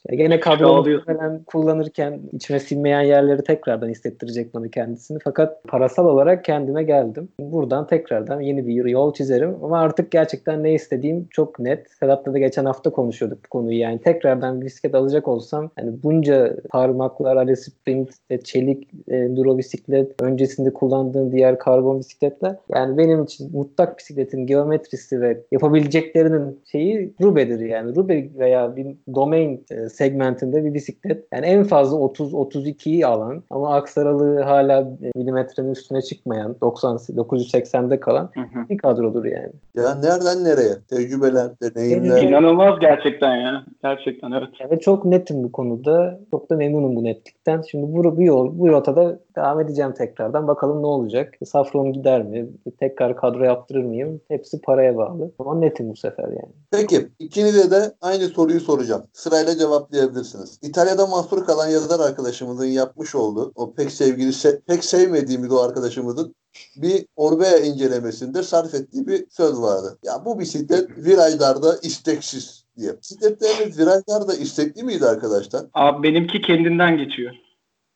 [0.09, 1.13] Ya gene kadro Ağlıyorsun.
[1.13, 5.17] muhtemelen kullanırken içime sinmeyen yerleri tekrardan hissettirecek bana kendisini.
[5.23, 7.29] Fakat parasal olarak kendime geldim.
[7.39, 9.55] Buradan tekrardan yeni bir yol çizerim.
[9.63, 11.91] Ama artık gerçekten ne istediğim çok net.
[11.99, 13.79] Sedat'la da geçen hafta konuşuyorduk bu konuyu.
[13.79, 20.21] Yani tekrardan bir bisiklet alacak olsam hani bunca parmaklar, Ale Sprint, işte çelik, enduro bisiklet,
[20.21, 22.55] öncesinde kullandığım diğer karbon bisikletler.
[22.75, 27.95] Yani benim için mutlak bisikletin geometrisi ve yapabileceklerinin şeyi Rube'dir yani.
[27.95, 31.25] Rube veya bir domain e, segmentinde bir bisiklet.
[31.33, 38.29] Yani en fazla 30-32'yi alan ama aksaralığı hala e, milimetrenin üstüne çıkmayan 90 980'de kalan
[38.33, 38.69] Hı hı.
[38.69, 39.51] bir kadrodur yani.
[39.75, 40.73] Ya nereden nereye?
[40.89, 42.21] Tecrübeler, deneyimler.
[42.21, 43.65] İnanılmaz gerçekten ya.
[43.83, 44.49] Gerçekten evet.
[44.59, 46.19] Yani çok netim bu konuda.
[46.31, 47.03] Çok da memnunum bu
[47.47, 47.69] netlikten.
[47.71, 50.47] Şimdi bu, bu yol, bu rotada devam edeceğim tekrardan.
[50.47, 51.33] Bakalım ne olacak?
[51.45, 52.49] Safron gider mi?
[52.79, 54.21] Tekrar kadro yaptırır mıyım?
[54.27, 55.31] Hepsi paraya bağlı.
[55.39, 56.53] Ama netim bu sefer yani.
[56.71, 59.03] Peki ikinize de aynı soruyu soracağım.
[59.13, 60.59] Sırayla cevaplayabilirsiniz.
[60.61, 66.35] İtalya'da mahsur kalan yazar arkadaşımızın yapmış olduğu o pek sevgili se- pek sevmediğimiz o arkadaşımızın
[66.77, 69.97] bir Orbea incelemesinde sarf ettiği bir söz vardı.
[70.03, 72.91] Ya bu bisiklet virajlarda isteksiz diye.
[73.01, 75.61] Bisikletleriniz virajlarda istekli miydi arkadaşlar?
[75.73, 77.35] Abi benimki kendinden geçiyor.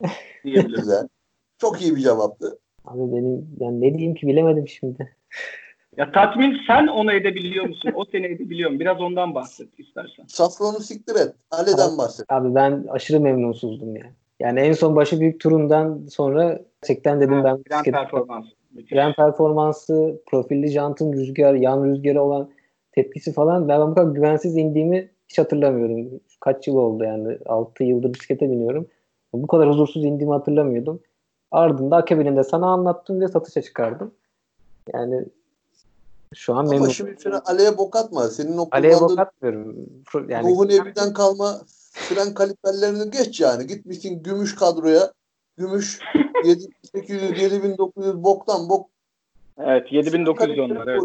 [0.44, 1.08] Güzel.
[1.58, 2.60] Çok iyi bir cevaptı.
[2.86, 5.16] Abi benim yani ne diyeyim ki bilemedim şimdi.
[5.98, 7.92] ya tatmin sen onu edebiliyor musun?
[7.96, 8.80] O seni edebiliyor mu?
[8.80, 10.26] Biraz ondan bahset istersen.
[10.28, 11.36] Safron'u siktir et.
[11.52, 12.26] Ale'den bahset.
[12.32, 14.14] Abi ben aşırı memnunsuzdum yani.
[14.40, 18.46] Yani en son başı büyük turundan sonra gerçekten dedim ben bu Fren bisiklet performans.
[18.90, 22.50] Fren performansı, profilli jantın rüzgar, yan rüzgarı olan
[22.92, 26.20] tepkisi falan ben bu kadar güvensiz indiğimi hiç hatırlamıyorum.
[26.40, 28.88] Kaç yıl oldu yani 6 yıldır bisiklete biniyorum.
[29.34, 31.02] Bu kadar huzursuz indiğimi hatırlamıyordum.
[31.52, 34.14] Ardında akabininde sana anlattım ve satışa çıkardım.
[34.94, 35.26] Yani
[36.34, 36.92] şu an Ama memnunum.
[36.92, 38.28] şimdi şuna Ale'ye bok atma.
[38.28, 39.76] Senin o Aleye bok atmıyorum.
[40.30, 41.62] Yani Ruhun evinden kalma
[41.94, 43.68] fren kaliperlerini geç yani.
[43.68, 45.14] Gitmişsin gümüş kadroya.
[45.58, 46.00] Gümüş
[46.46, 48.90] 7800 7900 boktan bok
[49.58, 50.88] Evet 7900 onlar.
[50.88, 51.02] Evet.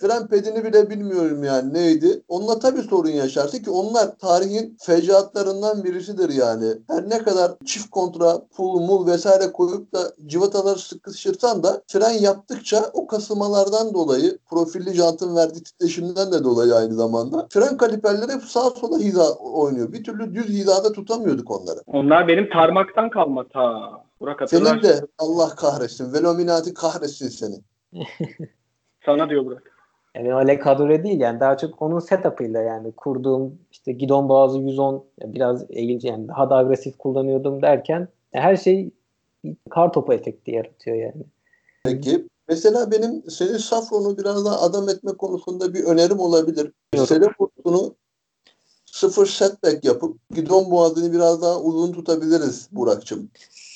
[0.00, 2.22] Fren pedini bile bilmiyorum yani neydi.
[2.28, 6.64] Onunla tabii sorun yaşarsın ki onlar tarihin fecaatlarından birisidir yani.
[6.88, 12.90] Her ne kadar çift kontra, pul, mul vesaire koyup da civataları sıkıştırsan da fren yaptıkça
[12.92, 18.70] o kasılmalardan dolayı profilli jantın verdiği titreşimden de dolayı aynı zamanda fren kaliperleri hep sağa
[18.70, 19.92] sola hiza oynuyor.
[19.92, 21.80] Bir türlü düz hizada tutamıyorduk onları.
[21.86, 23.90] Onlar benim tarmaktan kalma ta.
[24.20, 25.02] Burak Senin hatırlarsın.
[25.02, 26.12] de Allah kahretsin.
[26.12, 27.54] Velominati kahretsin seni.
[29.04, 29.78] Sana diyor Burak.
[30.14, 35.04] Yani öyle kadro değil yani daha çok onun setup'ıyla yani kurduğum işte gidon boğazı 110
[35.24, 38.90] biraz eğilce yani daha da agresif kullanıyordum derken her şey
[39.70, 41.22] kar topu efekti yaratıyor yani.
[41.84, 42.26] Peki.
[42.48, 46.72] Mesela benim senin Safron'u biraz daha adam etme konusunda bir önerim olabilir.
[46.94, 47.94] Seleport'unu
[48.86, 53.30] sıfır setback yapıp gidon boğazını biraz daha uzun tutabiliriz Burak'cığım.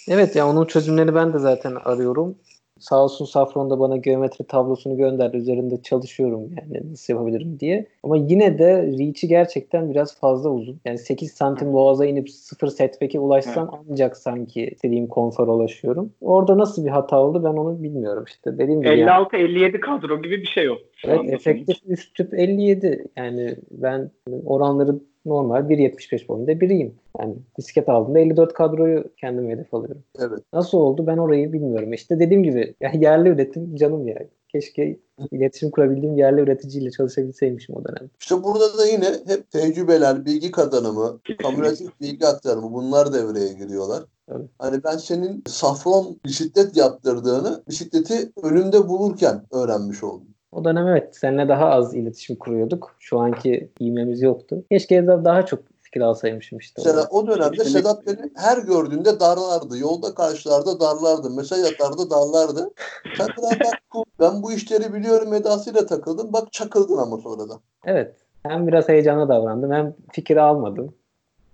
[0.09, 2.37] Evet ya onun çözümlerini ben de zaten arıyorum.
[2.83, 5.37] Sağ olsun Safron da bana geometri tablosunu gönderdi.
[5.37, 7.87] Üzerinde çalışıyorum yani nasıl yapabilirim diye.
[8.03, 10.81] Ama yine de reach'i gerçekten biraz fazla uzun.
[10.85, 16.13] Yani 8 santim boğaza inip 0 setback'e ulaşsam ancak sanki istediğim konfora ulaşıyorum.
[16.21, 18.59] Orada nasıl bir hata oldu ben onu bilmiyorum işte.
[18.59, 19.11] Dediğim gibi yani.
[19.11, 20.69] 56-57 kadro gibi bir şey.
[20.97, 23.05] Şu Evet efektif üst tüp 57.
[23.17, 24.11] Yani ben
[24.45, 24.95] oranları
[25.27, 26.95] normal 1.75 boyunda biriyim.
[27.21, 30.03] Yani bisiklet aldığımda 54 kadroyu kendime hedef alıyorum.
[30.19, 30.39] Evet.
[30.53, 31.93] Nasıl oldu ben orayı bilmiyorum.
[31.93, 34.19] İşte dediğim gibi yani yerli üretim canım ya.
[34.49, 34.99] Keşke
[35.31, 38.11] iletişim kurabildiğim yerli üreticiyle çalışabilseymişim o dönem.
[38.21, 44.05] İşte burada da yine hep tecrübeler, bilgi kazanımı, kameratif bilgi aktarımı bunlar devreye giriyorlar.
[44.29, 44.45] Tabii.
[44.59, 50.29] Hani ben senin safron bisiklet yaptırdığını bisikleti önümde bulurken öğrenmiş oldum.
[50.53, 52.95] O dönem evet seninle daha az iletişim kuruyorduk.
[52.99, 54.65] Şu anki ivmemiz yoktu.
[54.71, 56.83] Keşke daha daha çok fikir alsaymışım işte.
[56.87, 57.65] Mesela o dönemde.
[57.65, 59.79] Sedat beni her gördüğünde darlardı.
[59.79, 61.31] Yolda karşılarda darlardı.
[61.31, 62.71] Mesaj atardı darlardı.
[63.17, 63.73] Sen biraz.
[64.21, 66.33] Ben bu işleri biliyorum edasıyla takıldım.
[66.33, 67.61] Bak çakıldın ama sonradan.
[67.85, 68.17] Evet.
[68.47, 70.95] Hem biraz heyecanlı davrandım hem fikir almadım.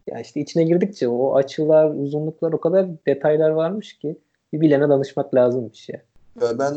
[0.07, 4.19] Ya işte içine girdikçe o açılar, uzunluklar o kadar detaylar varmış ki
[4.53, 6.03] bir bilene danışmak lazımmış ya.
[6.41, 6.75] Ya ben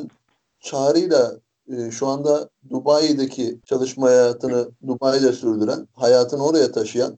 [0.60, 1.32] Çağrı'yla
[1.72, 7.18] e, şu anda Dubai'deki çalışma hayatını Dubai'de sürdüren, hayatını oraya taşıyan,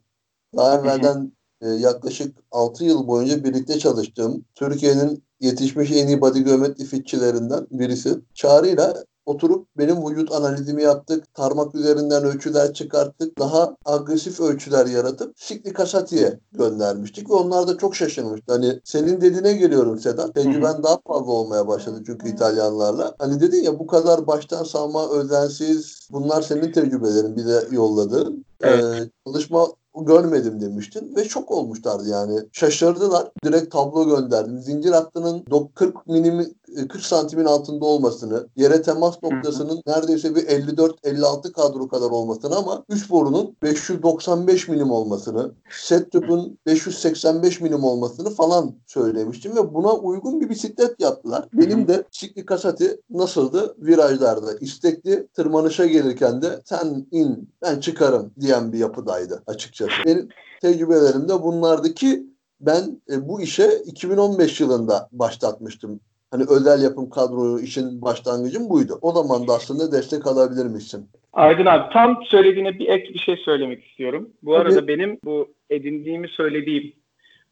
[0.56, 1.32] daha evvelden
[1.62, 8.20] e, yaklaşık 6 yıl boyunca birlikte çalıştığım Türkiye'nin yetişmiş en iyi body geometri fitçilerinden birisi.
[8.34, 11.34] Çağrı'yla oturup benim vücut analizimi yaptık.
[11.34, 13.39] Tarmak üzerinden ölçüler çıkarttık.
[13.39, 18.53] Daha agresif ölçüler yaratıp Sikli Kasati'ye göndermiştik ve onlar da çok şaşırmıştı.
[18.53, 20.36] Hani senin dediğine geliyorum Sedat.
[20.36, 23.15] Tecrüben daha fazla olmaya başladı çünkü İtalyanlarla.
[23.19, 28.45] Hani dedin ya bu kadar baştan savma özensiz bunlar senin tecrübelerin bize yolladığın.
[28.61, 28.84] Evet.
[28.84, 29.67] Ee, çalışma
[30.01, 32.39] görmedim demiştin ve şok olmuşlardı yani.
[32.51, 33.32] Şaşırdılar.
[33.45, 34.61] Direkt tablo gönderdim.
[34.61, 41.51] Zincir hattının dok- 40 milim 40 santimin altında olmasını, yere temas noktasının neredeyse bir 54-56
[41.51, 48.76] kadro kadar olmasını ama üst borunun 595 milim olmasını, set tüpün 585 milim olmasını falan
[48.88, 51.47] söylemiştim ve buna uygun bir bisiklet yaptılar.
[51.53, 53.76] Benim de Sikli Kasati nasıldı?
[53.80, 59.91] Virajlarda istekli, tırmanışa gelirken de sen in, ben çıkarım diyen bir yapıdaydı açıkçası.
[60.05, 60.30] Benim
[60.61, 65.99] tecrübelerim de bunlardı ki ben e, bu işe 2015 yılında başlatmıştım.
[66.34, 69.00] Hani özel yapım kadroyu işin başlangıcım buydu.
[69.02, 71.10] O zaman da aslında destek alabilirmişsin.
[71.34, 74.30] Aydın abi tam söylediğine bir ek bir şey söylemek istiyorum.
[74.44, 74.62] Bu Tabii.
[74.62, 76.94] arada benim bu edindiğimi söylediğim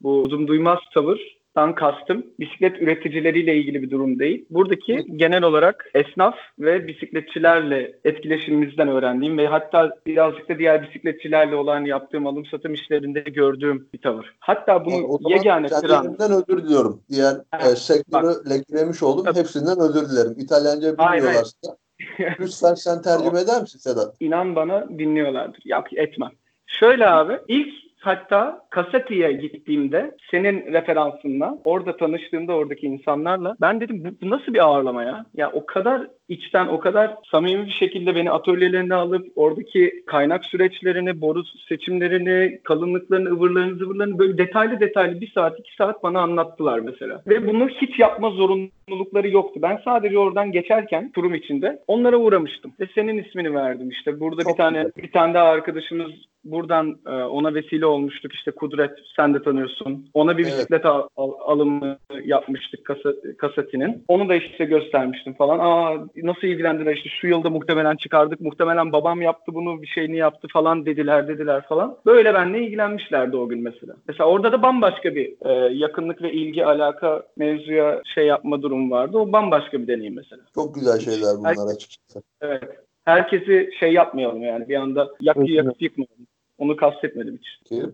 [0.01, 0.79] bu uzun duymaz
[1.55, 4.45] tavırdan kastım bisiklet üreticileriyle ilgili bir durum değil.
[4.49, 11.85] Buradaki genel olarak esnaf ve bisikletçilerle etkileşimimizden öğrendiğim ve hatta birazcık da diğer bisikletçilerle olan
[11.85, 14.35] yaptığım alım satım işlerinde gördüğüm bir tavır.
[14.39, 17.01] Hatta bunun o zaman yegane kıran özür diliyorum.
[17.09, 19.25] Diğer e, sektörü lekelemiş oldum.
[19.25, 19.39] Tabii.
[19.39, 20.35] Hepsinden özür dilerim.
[20.37, 21.77] İtalyanca bilmiyorlarsa.
[22.39, 24.15] Lütfen sen tercüme eder misin Sedat?
[24.19, 25.61] İnan bana dinliyorlardır.
[25.65, 26.31] Yap etmem.
[26.67, 34.25] Şöyle abi ilk hatta Kasati'ye gittiğimde senin referansınla orada tanıştığımda oradaki insanlarla ben dedim bu,
[34.25, 35.25] bu nasıl bir ağırlama ya?
[35.33, 41.21] Ya o kadar içten o kadar samimi bir şekilde beni atölyelerine alıp oradaki kaynak süreçlerini,
[41.21, 47.21] boru seçimlerini, kalınlıklarını, ıvırlarını, zıvırlarını böyle detaylı detaylı bir saat iki saat bana anlattılar mesela.
[47.27, 49.59] Ve bunu hiç yapma zorunlulukları yoktu.
[49.63, 52.73] Ben sadece oradan geçerken turum içinde onlara uğramıştım.
[52.79, 54.19] Ve senin ismini verdim işte.
[54.19, 55.03] Burada Çok bir tane güzel.
[55.03, 56.11] bir tane daha arkadaşımız
[56.43, 60.09] buradan e, ona vesile olmuştuk işte Kudret sen de tanıyorsun.
[60.13, 60.53] Ona bir Evet.
[60.57, 64.03] bisiklet al- al- alımı yapmıştık kasa, Kasati'nin.
[64.07, 65.59] Onu da işte göstermiştim falan.
[65.59, 70.47] Aa nasıl ilgilendiler işte şu yılda muhtemelen çıkardık muhtemelen babam yaptı bunu bir şeyini yaptı
[70.53, 71.97] falan dediler dediler falan.
[72.05, 73.93] Böyle benimle ilgilenmişlerdi o gün mesela.
[74.07, 79.17] Mesela orada da bambaşka bir e, yakınlık ve ilgi alaka mevzuya şey yapma durumu vardı.
[79.17, 80.41] O bambaşka bir deneyim mesela.
[80.55, 82.21] Çok güzel şeyler bunlar açıkçası.
[82.41, 82.63] Evet.
[83.05, 85.49] Herkesi şey yapmayalım yani bir anda Evet.
[85.49, 86.27] yakıp yıkmayalım.
[86.61, 87.69] Onu kastetmedim hiç.
[87.69, 87.85] Ki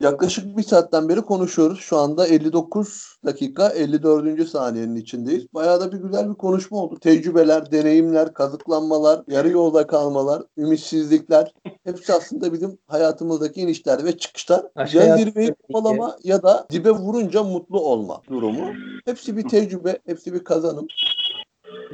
[0.00, 1.80] Yaklaşık bir saatten beri konuşuyoruz.
[1.80, 4.48] Şu anda 59 dakika 54.
[4.48, 5.54] saniyenin içindeyiz.
[5.54, 6.98] Bayağı da bir güzel bir konuşma oldu.
[6.98, 11.52] Tecrübeler, deneyimler, kazıklanmalar, yarı yolda kalmalar, ümitsizlikler
[11.84, 14.62] hepsi aslında bizim hayatımızdaki inişler ve çıkışlar.
[14.76, 18.64] Ya zirveyi kovalama ya da dibe vurunca mutlu olma durumu.
[19.04, 20.86] Hepsi bir tecrübe, hepsi bir kazanım.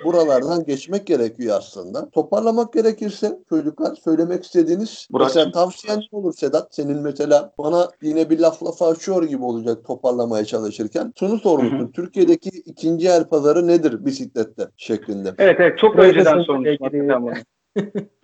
[0.05, 2.11] Buralardan geçmek gerekiyor aslında.
[2.11, 5.39] Toparlamak gerekirse çocuklar söylemek istediğiniz Burak'cığım.
[5.39, 6.74] mesela tavsiyen ne olur Sedat?
[6.74, 11.12] Senin mesela bana yine bir laf lafa açıyor gibi olacak toparlamaya çalışırken.
[11.18, 11.93] Şunu sormuştun.
[11.93, 15.35] Türkiye'deki ikinci el pazarı nedir bisiklette şeklinde.
[15.39, 17.33] Evet evet çok önceden sormuştum.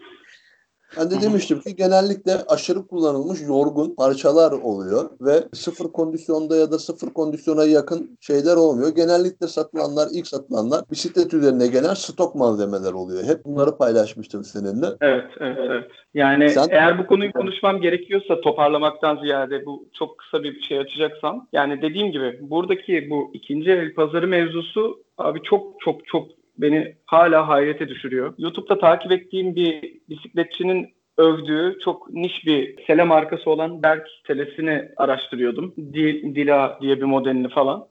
[0.98, 6.78] Ben de demiştim ki genellikle aşırı kullanılmış yorgun parçalar oluyor ve sıfır kondisyonda ya da
[6.78, 8.94] sıfır kondisyona yakın şeyler olmuyor.
[8.96, 13.24] Genellikle satılanlar, ilk satılanlar bisiklet üzerine gelen stok malzemeler oluyor.
[13.24, 14.86] Hep bunları paylaşmıştım seninle.
[15.00, 15.84] Evet, evet, evet.
[16.14, 21.46] Yani Sen- eğer bu konuyu konuşmam gerekiyorsa toparlamaktan ziyade bu çok kısa bir şey açacaksam
[21.52, 27.48] yani dediğim gibi buradaki bu ikinci el pazarı mevzusu abi çok çok çok beni hala
[27.48, 28.34] hayrete düşürüyor.
[28.38, 30.88] YouTube'da takip ettiğim bir bisikletçinin
[31.18, 35.74] övdüğü çok niş bir sele markası olan Berk telesini araştırıyordum.
[35.78, 37.86] Dil- Dila diye bir modelini falan.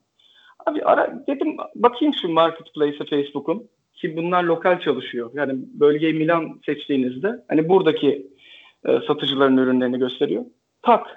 [0.65, 5.32] Abi ara dedim bakayım şu marketplace'e Facebook'un ki bunlar lokal çalışıyor.
[5.34, 8.28] Yani bölgeyi Milan seçtiğinizde hani buradaki
[8.86, 10.45] e, satıcıların ürünlerini gösteriyor.
[10.82, 11.07] Tak.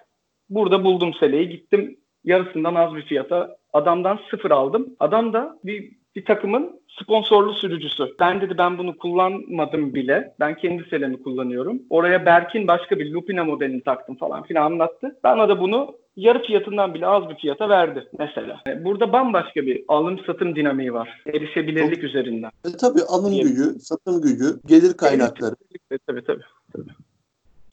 [0.50, 1.48] Burada buldum seleyi.
[1.48, 4.96] Gittim yarısından az bir fiyata adamdan sıfır aldım.
[5.00, 8.14] Adam da bir, bir takımın sponsorlu sürücüsü.
[8.20, 10.34] Ben dedi ben bunu kullanmadım bile.
[10.40, 11.82] Ben kendi selemi kullanıyorum.
[11.90, 15.16] Oraya Berk'in başka bir Lupina modelini taktım falan filan anlattı.
[15.24, 18.60] Bana da bunu yarı fiyatından bile az bir fiyata verdi mesela.
[18.66, 21.22] Yani Burada bambaşka bir alım satım dinamiği var.
[21.26, 22.50] Erişebilirlik üzerinden.
[22.64, 25.54] E tabii alım Diye- gücü, satım gücü, gelir kaynakları.
[25.90, 26.42] Evet, tabii tabii.
[26.72, 26.90] tabii.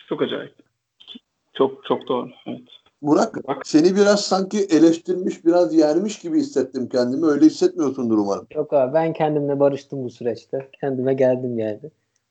[0.10, 0.54] Çok acayip.
[1.54, 2.30] Çok çok doğru.
[2.48, 2.62] Evet.
[3.02, 3.68] Burak Bak.
[3.68, 7.26] seni biraz sanki eleştirmiş, biraz yermiş gibi hissettim kendimi.
[7.26, 8.48] Öyle hissetmiyorsundur umarım.
[8.56, 10.68] Yok abi ben kendimle barıştım bu süreçte.
[10.82, 11.80] Kendime geldim yani.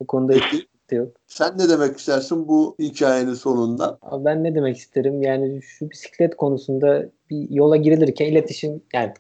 [0.01, 1.09] Bu konuda hiç yok.
[1.27, 3.99] Sen ne demek istersin bu hikayenin sonunda?
[4.03, 5.23] Abi ben ne demek isterim?
[5.23, 9.13] Yani şu bisiklet konusunda bir yola girilirken iletişim yani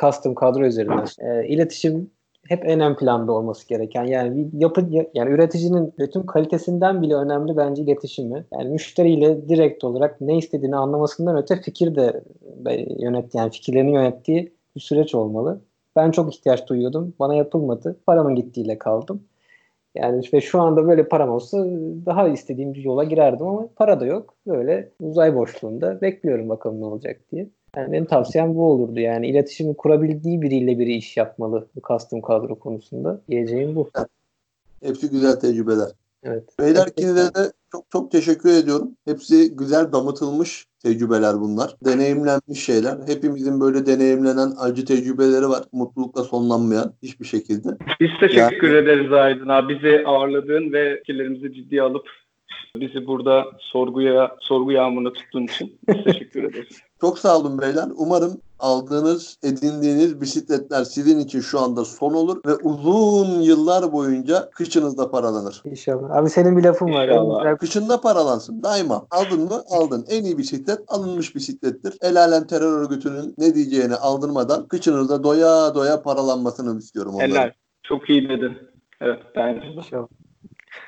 [0.00, 2.10] custom kadro üzerinden e, iletişim
[2.48, 7.56] hep en ön planda olması gereken yani bir yapı yani üreticinin üretim kalitesinden bile önemli
[7.56, 8.44] bence iletişimi.
[8.52, 12.22] Yani müşteriyle direkt olarak ne istediğini anlamasından öte fikir de
[12.66, 15.60] e, yönet yani fikirlerini yönettiği bir süreç olmalı.
[15.96, 17.14] Ben çok ihtiyaç duyuyordum.
[17.18, 17.96] Bana yapılmadı.
[18.06, 19.22] Paramın gittiğiyle kaldım.
[19.94, 21.64] Yani ve şu anda böyle param olsa
[22.06, 24.34] daha istediğim bir yola girerdim ama para da yok.
[24.46, 27.48] Böyle uzay boşluğunda bekliyorum bakalım ne olacak diye.
[27.76, 29.00] Yani benim tavsiyem bu olurdu.
[29.00, 33.20] Yani iletişimi kurabildiği biriyle biri iş yapmalı bu custom kadro konusunda.
[33.28, 33.90] Diyeceğim bu.
[34.82, 35.88] Hepsi güzel tecrübeler.
[36.22, 36.44] Evet.
[36.60, 38.90] Beyler ikinize de çok çok teşekkür ediyorum.
[39.04, 41.76] Hepsi güzel damıtılmış tecrübeler bunlar.
[41.84, 42.96] Deneyimlenmiş şeyler.
[43.06, 45.64] Hepimizin böyle deneyimlenen acı tecrübeleri var.
[45.72, 47.68] Mutlulukla sonlanmayan hiçbir şekilde.
[48.00, 49.74] Biz teşekkür ederiz Aydın abi.
[49.74, 52.06] Bizi ağırladığın ve fikirlerimizi ciddiye alıp
[52.76, 56.80] bizi burada sorguya sorgu yağmuruna tuttuğun için biz teşekkür ederiz.
[57.00, 57.88] Çok sağ olun beyler.
[57.96, 65.10] Umarım aldığınız, edindiğiniz bisikletler sizin için şu anda son olur ve uzun yıllar boyunca kışınızda
[65.10, 65.62] paralanır.
[65.64, 66.10] İnşallah.
[66.10, 67.08] Abi senin bir lafın var.
[67.08, 67.58] İnşallah.
[67.58, 69.06] Kışında paralansın daima.
[69.10, 69.62] Aldın mı?
[69.70, 70.04] Aldın.
[70.08, 71.94] En iyi bisiklet alınmış bisiklettir.
[72.00, 77.30] El alem terör örgütünün ne diyeceğini aldırmadan kışınızda doya doya paralanmasını istiyorum onların.
[77.30, 77.50] Helal.
[77.82, 78.52] Çok iyi dedin.
[79.00, 79.66] Evet bence de.
[79.66, 80.06] İnşallah.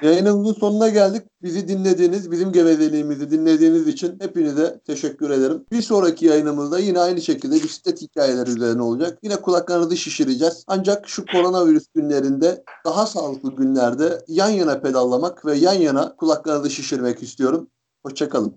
[0.02, 1.22] Yayınımızın sonuna geldik.
[1.42, 5.64] Bizi dinlediğiniz, bizim gevezeliğimizi dinlediğiniz için hepinize teşekkür ederim.
[5.72, 9.18] Bir sonraki yayınımızda yine aynı şekilde bisiklet hikayeleri üzerine olacak.
[9.22, 10.64] Yine kulaklarınızı şişireceğiz.
[10.66, 17.22] Ancak şu koronavirüs günlerinde daha sağlıklı günlerde yan yana pedallamak ve yan yana kulaklarınızı şişirmek
[17.22, 17.70] istiyorum.
[18.02, 18.56] Hoşçakalın.